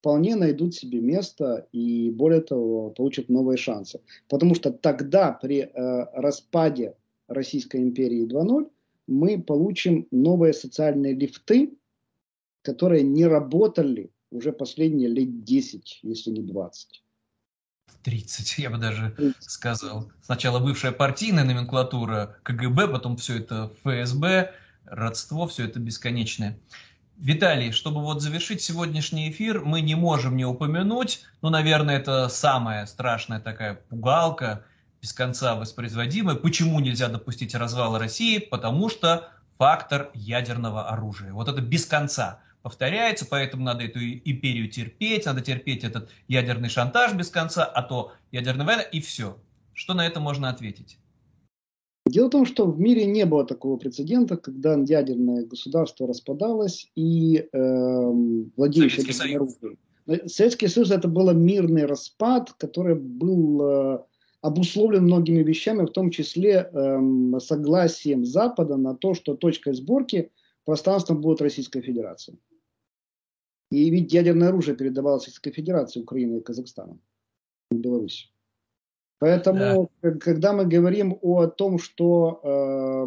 вполне 0.00 0.36
найдут 0.36 0.74
себе 0.74 1.00
место 1.00 1.66
и, 1.72 2.10
более 2.10 2.42
того, 2.42 2.90
получат 2.90 3.30
новые 3.30 3.56
шансы. 3.56 4.00
Потому 4.28 4.54
что 4.54 4.70
тогда 4.70 5.32
при 5.32 5.60
э, 5.60 5.70
распаде 6.12 6.94
Российской 7.26 7.80
империи 7.80 8.26
2.0 8.26 8.68
мы 9.06 9.42
получим 9.42 10.06
новые 10.10 10.52
социальные 10.52 11.14
лифты, 11.14 11.74
которые 12.62 13.02
не 13.02 13.26
работали 13.26 14.10
уже 14.30 14.52
последние 14.52 15.08
лет 15.08 15.44
10, 15.44 16.00
если 16.02 16.30
не 16.30 16.42
20. 16.42 17.02
30, 18.02 18.58
я 18.58 18.70
бы 18.70 18.78
даже 18.78 19.10
30. 19.16 19.42
сказал. 19.42 20.10
Сначала 20.22 20.60
бывшая 20.60 20.92
партийная 20.92 21.44
номенклатура 21.44 22.36
КГБ, 22.42 22.88
потом 22.88 23.16
все 23.16 23.38
это 23.38 23.72
ФСБ, 23.82 24.52
родство, 24.84 25.46
все 25.46 25.64
это 25.64 25.80
бесконечное. 25.80 26.58
Виталий, 27.16 27.70
чтобы 27.70 28.02
вот 28.02 28.22
завершить 28.22 28.60
сегодняшний 28.60 29.30
эфир, 29.30 29.64
мы 29.64 29.80
не 29.80 29.94
можем 29.94 30.36
не 30.36 30.44
упомянуть, 30.44 31.22
ну, 31.42 31.50
наверное, 31.50 31.96
это 31.96 32.28
самая 32.28 32.86
страшная 32.86 33.40
такая 33.40 33.74
пугалка, 33.88 34.64
без 35.04 35.12
конца 35.12 35.54
воспроизводимы. 35.54 36.34
Почему 36.34 36.80
нельзя 36.80 37.08
допустить 37.08 37.54
развала 37.54 37.98
России? 37.98 38.38
Потому 38.38 38.88
что 38.88 39.28
фактор 39.58 40.10
ядерного 40.14 40.88
оружия. 40.88 41.34
Вот 41.34 41.46
это 41.46 41.60
без 41.60 41.84
конца 41.84 42.40
повторяется, 42.62 43.26
поэтому 43.28 43.64
надо 43.64 43.84
эту 43.84 43.98
империю 43.98 44.66
терпеть, 44.70 45.26
надо 45.26 45.42
терпеть 45.42 45.84
этот 45.84 46.08
ядерный 46.26 46.70
шантаж 46.70 47.12
без 47.12 47.28
конца, 47.28 47.66
а 47.66 47.82
то 47.82 48.12
ядерная 48.32 48.64
война 48.64 48.82
и 48.82 49.02
все. 49.02 49.36
Что 49.74 49.92
на 49.92 50.06
это 50.06 50.20
можно 50.20 50.48
ответить? 50.48 50.96
Дело 52.06 52.28
в 52.28 52.30
том, 52.30 52.46
что 52.46 52.66
в 52.66 52.80
мире 52.80 53.04
не 53.04 53.26
было 53.26 53.44
такого 53.44 53.76
прецедента, 53.76 54.38
когда 54.38 54.72
ядерное 54.72 55.44
государство 55.44 56.08
распадалось 56.08 56.90
и 56.96 57.46
э, 57.52 58.10
владеющее 58.56 59.36
оружием. 59.36 59.76
Советский 60.26 60.68
Союз 60.68 60.90
это 60.90 61.08
был 61.08 61.30
мирный 61.34 61.84
распад, 61.84 62.54
который 62.54 62.94
был 62.94 63.62
э, 63.62 63.98
обусловлен 64.44 65.04
многими 65.04 65.42
вещами, 65.42 65.86
в 65.86 65.90
том 65.90 66.10
числе 66.10 66.68
э, 66.70 67.38
согласием 67.40 68.26
Запада 68.26 68.76
на 68.76 68.94
то, 68.94 69.14
что 69.14 69.34
точкой 69.34 69.72
сборки 69.72 70.32
пространства 70.66 71.14
будет 71.14 71.40
Российская 71.40 71.80
Федерация. 71.80 72.36
И 73.70 73.88
ведь 73.88 74.12
ядерное 74.12 74.48
оружие 74.48 74.76
передавалось 74.76 75.24
Российской 75.24 75.50
Федерации, 75.50 76.00
Украиной 76.02 76.40
и 76.40 76.42
Казахстаном, 76.42 77.00
Беларуси. 77.70 78.26
Поэтому, 79.18 79.90
да. 80.02 80.10
когда 80.10 80.52
мы 80.52 80.66
говорим 80.66 81.18
о 81.22 81.46
том, 81.46 81.78
что 81.78 82.40
э, 82.44 83.06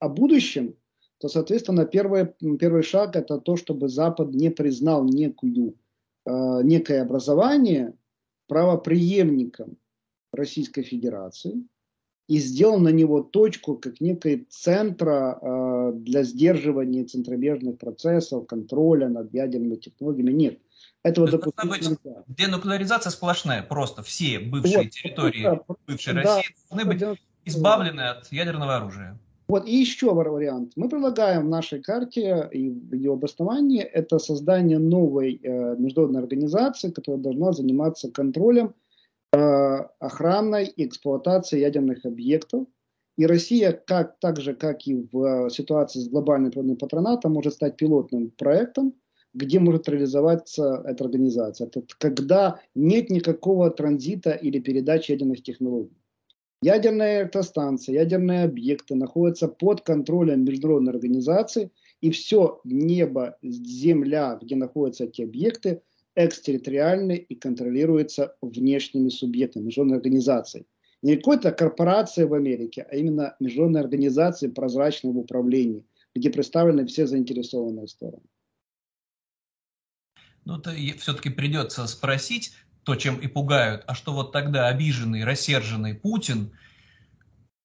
о 0.00 0.08
будущем, 0.08 0.74
то, 1.18 1.28
соответственно, 1.28 1.84
первый, 1.84 2.26
первый 2.58 2.82
шаг 2.82 3.14
это 3.14 3.38
то, 3.38 3.54
чтобы 3.54 3.88
Запад 3.88 4.34
не 4.34 4.50
признал 4.50 5.04
некую, 5.04 5.76
э, 6.26 6.62
некое 6.64 7.02
образование 7.02 7.94
правоприемником 8.48 9.76
Российской 10.32 10.82
Федерации 10.82 11.64
и 12.28 12.38
сделал 12.38 12.78
на 12.78 12.90
него 12.90 13.22
точку 13.22 13.76
как 13.76 14.00
некой 14.00 14.46
центра 14.50 15.38
э, 15.40 15.92
для 15.94 16.22
сдерживания 16.22 17.04
центробежных 17.04 17.78
процессов, 17.78 18.46
контроля 18.46 19.08
над 19.08 19.32
ядерными 19.32 19.76
технологиями. 19.76 20.32
Нет. 20.32 20.58
Этого 21.02 21.30
допустить 21.30 21.70
быть 21.70 21.82
нельзя. 21.82 22.22
Денуклеаризация 22.28 23.10
сплошная, 23.10 23.62
просто 23.62 24.02
все 24.02 24.40
бывшие 24.40 24.84
вот, 24.84 24.90
территории 24.90 25.42
да, 25.42 25.60
бывшей 25.86 26.14
да, 26.14 26.22
России 26.22 26.54
должны 26.70 26.84
быть 26.84 27.18
избавлены 27.46 28.02
от 28.02 28.30
ядерного 28.30 28.76
оружия. 28.76 29.18
Вот 29.48 29.66
и 29.66 29.74
еще 29.74 30.12
вариант. 30.12 30.72
Мы 30.76 30.90
предлагаем 30.90 31.46
в 31.46 31.48
нашей 31.48 31.80
карте 31.80 32.46
и 32.52 32.68
в 32.68 32.94
ее 32.94 33.14
обосновании 33.14 33.80
это 33.80 34.18
создание 34.18 34.78
новой 34.78 35.40
э, 35.42 35.76
международной 35.78 36.20
организации, 36.20 36.90
которая 36.90 37.22
должна 37.22 37.52
заниматься 37.52 38.10
контролем, 38.10 38.74
охраной 39.32 40.66
и 40.66 40.86
эксплуатацией 40.86 41.62
ядерных 41.62 42.04
объектов. 42.04 42.66
И 43.16 43.26
Россия, 43.26 43.72
как, 43.72 44.18
так 44.20 44.40
же 44.40 44.54
как 44.54 44.86
и 44.86 44.94
в 44.94 45.46
э, 45.46 45.50
ситуации 45.50 45.98
с 45.98 46.08
глобальным 46.08 46.52
природным 46.52 46.76
патронатом, 46.76 47.32
может 47.32 47.54
стать 47.54 47.76
пилотным 47.76 48.30
проектом, 48.30 48.94
где 49.34 49.58
может 49.58 49.88
реализоваться 49.88 50.82
эта 50.86 51.04
организация. 51.04 51.66
Это 51.66 51.82
когда 51.98 52.60
нет 52.76 53.10
никакого 53.10 53.70
транзита 53.70 54.30
или 54.30 54.60
передачи 54.60 55.10
ядерных 55.10 55.42
технологий. 55.42 55.98
Ядерные 56.62 57.22
электростанции, 57.22 57.94
ядерные 57.94 58.44
объекты 58.44 58.94
находятся 58.94 59.48
под 59.48 59.82
контролем 59.82 60.44
международной 60.44 60.92
организации, 60.92 61.70
и 62.00 62.10
все 62.10 62.60
небо, 62.64 63.36
земля, 63.42 64.38
где 64.40 64.56
находятся 64.56 65.04
эти 65.04 65.22
объекты, 65.22 65.82
экстерриториальны 66.18 67.16
и 67.16 67.34
контролируется 67.36 68.34
внешними 68.42 69.08
субъектами, 69.08 69.66
международной 69.66 69.98
организацией. 69.98 70.66
Не 71.00 71.16
какой-то 71.16 71.52
корпорации 71.52 72.24
в 72.24 72.34
Америке, 72.34 72.84
а 72.90 72.96
именно 72.96 73.36
международной 73.38 73.82
организации 73.82 74.48
прозрачного 74.48 75.18
управления, 75.18 75.84
где 76.16 76.30
представлены 76.30 76.86
все 76.86 77.06
заинтересованные 77.06 77.86
стороны. 77.86 78.24
Ну, 80.44 80.58
то 80.58 80.72
все-таки 80.98 81.30
придется 81.30 81.86
спросить, 81.86 82.52
то, 82.82 82.96
чем 82.96 83.18
и 83.18 83.28
пугают, 83.28 83.84
а 83.86 83.94
что 83.94 84.12
вот 84.12 84.32
тогда 84.32 84.66
обиженный, 84.66 85.22
рассерженный 85.22 85.94
Путин, 85.94 86.50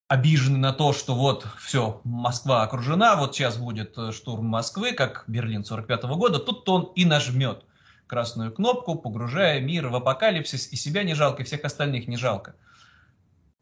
обиженный 0.06 0.60
на 0.60 0.72
то, 0.72 0.92
что 0.92 1.16
вот 1.16 1.44
все, 1.58 2.00
Москва 2.04 2.62
окружена, 2.62 3.16
вот 3.16 3.34
сейчас 3.34 3.56
будет 3.56 3.98
э, 3.98 4.12
штурм 4.12 4.46
Москвы, 4.46 4.92
как 4.92 5.24
Берлин 5.26 5.64
45 5.64 6.04
-го 6.04 6.16
года, 6.16 6.38
тут 6.38 6.68
он 6.68 6.92
и 6.94 7.04
нажмет 7.04 7.64
красную 8.06 8.52
кнопку, 8.52 8.94
погружая 8.94 9.60
мир 9.60 9.88
в 9.88 9.96
апокалипсис, 9.96 10.72
и 10.72 10.76
себя 10.76 11.02
не 11.02 11.14
жалко, 11.14 11.42
и 11.42 11.44
всех 11.44 11.64
остальных 11.64 12.08
не 12.08 12.16
жалко. 12.16 12.54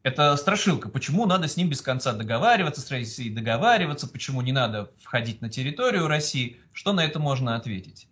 Это 0.03 0.35
страшилка. 0.35 0.89
Почему 0.89 1.25
надо 1.25 1.47
с 1.47 1.55
ним 1.55 1.69
без 1.69 1.81
конца 1.81 2.11
договариваться, 2.11 2.81
с 2.81 2.91
Россией 2.91 3.33
договариваться, 3.33 4.07
почему 4.07 4.41
не 4.41 4.51
надо 4.51 4.91
входить 4.99 5.41
на 5.41 5.49
территорию 5.49 6.07
России? 6.07 6.57
Что 6.73 6.91
на 6.91 7.05
это 7.05 7.19
можно 7.19 7.55
ответить? 7.55 8.07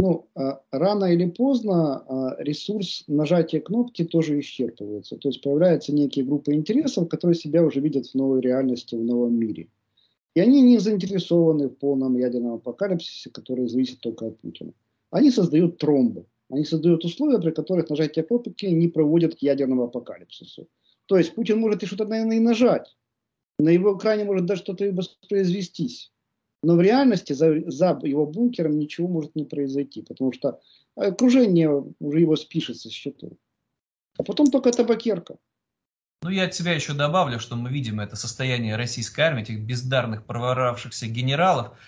Ну, 0.00 0.28
а, 0.36 0.60
рано 0.70 1.06
или 1.06 1.28
поздно 1.28 1.96
а, 1.96 2.36
ресурс 2.38 3.02
нажатия 3.08 3.60
кнопки 3.60 4.04
тоже 4.04 4.38
исчерпывается. 4.38 5.16
То 5.16 5.30
есть 5.30 5.42
появляются 5.42 5.92
некие 5.92 6.24
группы 6.24 6.54
интересов, 6.54 7.08
которые 7.08 7.34
себя 7.34 7.64
уже 7.64 7.80
видят 7.80 8.06
в 8.06 8.14
новой 8.14 8.40
реальности, 8.40 8.94
в 8.94 9.02
новом 9.02 9.34
мире. 9.34 9.68
И 10.34 10.40
они 10.40 10.62
не 10.62 10.78
заинтересованы 10.78 11.68
в 11.68 11.74
полном 11.74 12.16
ядерном 12.16 12.54
апокалипсисе, 12.54 13.30
который 13.30 13.66
зависит 13.66 13.98
только 13.98 14.26
от 14.26 14.38
Путина. 14.38 14.72
Они 15.10 15.30
создают 15.30 15.78
тромбы. 15.78 16.26
Они 16.50 16.64
создают 16.64 17.04
условия, 17.04 17.38
при 17.38 17.50
которых 17.50 17.90
нажатие 17.90 18.24
кнопки 18.24 18.66
не 18.66 18.88
проводят 18.88 19.34
к 19.34 19.42
ядерному 19.42 19.84
апокалипсису. 19.84 20.68
То 21.06 21.18
есть 21.18 21.34
Путин 21.34 21.58
может 21.58 21.82
и 21.82 21.86
что-то, 21.86 22.06
наверное, 22.06 22.36
и 22.36 22.40
нажать. 22.40 22.96
На 23.58 23.70
его 23.70 23.96
экране 23.96 24.24
может 24.24 24.46
даже 24.46 24.62
что-то 24.62 24.84
и 24.84 24.90
воспроизвестись. 24.90 26.12
Но 26.62 26.76
в 26.76 26.80
реальности 26.80 27.32
за, 27.32 27.70
за 27.70 27.98
его 28.02 28.26
бункером 28.26 28.78
ничего 28.78 29.08
может 29.08 29.34
не 29.36 29.44
произойти, 29.44 30.02
потому 30.02 30.32
что 30.32 30.60
окружение 30.96 31.70
уже 32.00 32.20
его 32.20 32.36
спишет 32.36 32.78
со 32.78 32.90
счетов. 32.90 33.32
А 34.18 34.24
потом 34.24 34.50
только 34.50 34.72
табакерка. 34.72 35.36
Ну, 36.22 36.30
я 36.30 36.44
от 36.44 36.54
себя 36.54 36.72
еще 36.72 36.94
добавлю, 36.94 37.38
что 37.38 37.54
мы 37.54 37.70
видим 37.70 38.00
это 38.00 38.16
состояние 38.16 38.74
российской 38.74 39.20
армии, 39.20 39.42
этих 39.42 39.60
бездарных 39.60 40.26
проворавшихся 40.26 41.06
генералов. 41.06 41.78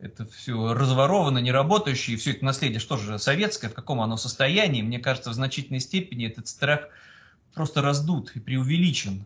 Это 0.00 0.26
все 0.26 0.74
разворовано, 0.74 1.38
не 1.38 1.50
работающее, 1.50 2.14
и 2.14 2.18
все 2.18 2.30
это 2.30 2.44
наследие, 2.44 2.78
что 2.78 2.96
же, 2.96 3.18
советское, 3.18 3.68
в 3.68 3.74
каком 3.74 4.00
оно 4.00 4.16
состоянии. 4.16 4.80
Мне 4.80 5.00
кажется, 5.00 5.30
в 5.30 5.34
значительной 5.34 5.80
степени 5.80 6.26
этот 6.26 6.46
страх 6.46 6.88
просто 7.52 7.82
раздут 7.82 8.30
и 8.36 8.40
преувеличен. 8.40 9.24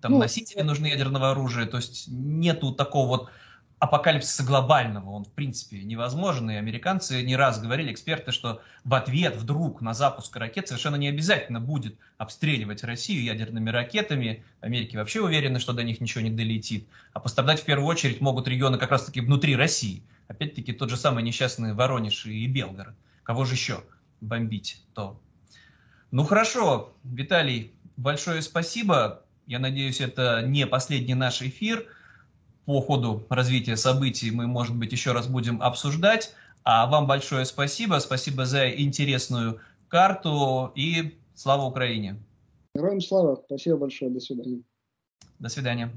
Там 0.00 0.12
ну, 0.12 0.18
носители 0.18 0.60
нужны 0.60 0.86
ядерного 0.86 1.30
оружия, 1.30 1.66
то 1.66 1.78
есть 1.78 2.06
нету 2.08 2.72
такого 2.72 3.08
вот 3.08 3.30
апокалипсиса 3.78 4.42
глобального, 4.42 5.10
он 5.10 5.24
в 5.24 5.32
принципе 5.32 5.82
невозможен, 5.82 6.50
и 6.50 6.56
американцы 6.56 7.22
не 7.22 7.36
раз 7.36 7.60
говорили, 7.60 7.92
эксперты, 7.92 8.32
что 8.32 8.60
в 8.84 8.94
ответ 8.94 9.36
вдруг 9.36 9.80
на 9.80 9.94
запуск 9.94 10.34
ракет 10.36 10.66
совершенно 10.66 10.96
не 10.96 11.08
обязательно 11.08 11.60
будет 11.60 11.96
обстреливать 12.16 12.82
Россию 12.82 13.22
ядерными 13.22 13.70
ракетами, 13.70 14.44
Америки 14.60 14.96
вообще 14.96 15.20
уверены, 15.20 15.60
что 15.60 15.72
до 15.72 15.84
них 15.84 16.00
ничего 16.00 16.22
не 16.22 16.30
долетит, 16.30 16.88
а 17.12 17.20
пострадать 17.20 17.60
в 17.60 17.64
первую 17.64 17.86
очередь 17.86 18.20
могут 18.20 18.48
регионы 18.48 18.78
как 18.78 18.90
раз-таки 18.90 19.20
внутри 19.20 19.54
России, 19.54 20.02
опять-таки 20.26 20.72
тот 20.72 20.90
же 20.90 20.96
самый 20.96 21.22
несчастный 21.22 21.72
Воронеж 21.72 22.26
и 22.26 22.46
Белгород, 22.48 22.96
кого 23.22 23.44
же 23.44 23.54
еще 23.54 23.84
бомбить 24.20 24.82
то. 24.94 25.20
Ну 26.10 26.24
хорошо, 26.24 26.94
Виталий, 27.04 27.72
большое 27.96 28.42
спасибо, 28.42 29.22
я 29.46 29.60
надеюсь, 29.60 30.00
это 30.00 30.42
не 30.44 30.66
последний 30.66 31.14
наш 31.14 31.42
эфир, 31.42 31.86
по 32.68 32.82
ходу 32.82 33.22
развития 33.30 33.78
событий 33.78 34.30
мы, 34.30 34.46
может 34.46 34.76
быть, 34.76 34.92
еще 34.92 35.12
раз 35.12 35.26
будем 35.26 35.62
обсуждать. 35.62 36.34
А 36.64 36.86
вам 36.86 37.06
большое 37.06 37.46
спасибо. 37.46 37.98
Спасибо 37.98 38.44
за 38.44 38.68
интересную 38.68 39.60
карту 39.88 40.70
и 40.74 41.18
слава 41.34 41.62
Украине. 41.62 42.16
Героям 42.74 43.00
слава. 43.00 43.42
Спасибо 43.46 43.78
большое. 43.78 44.10
До 44.10 44.20
свидания. 44.20 44.60
До 45.38 45.48
свидания. 45.48 45.90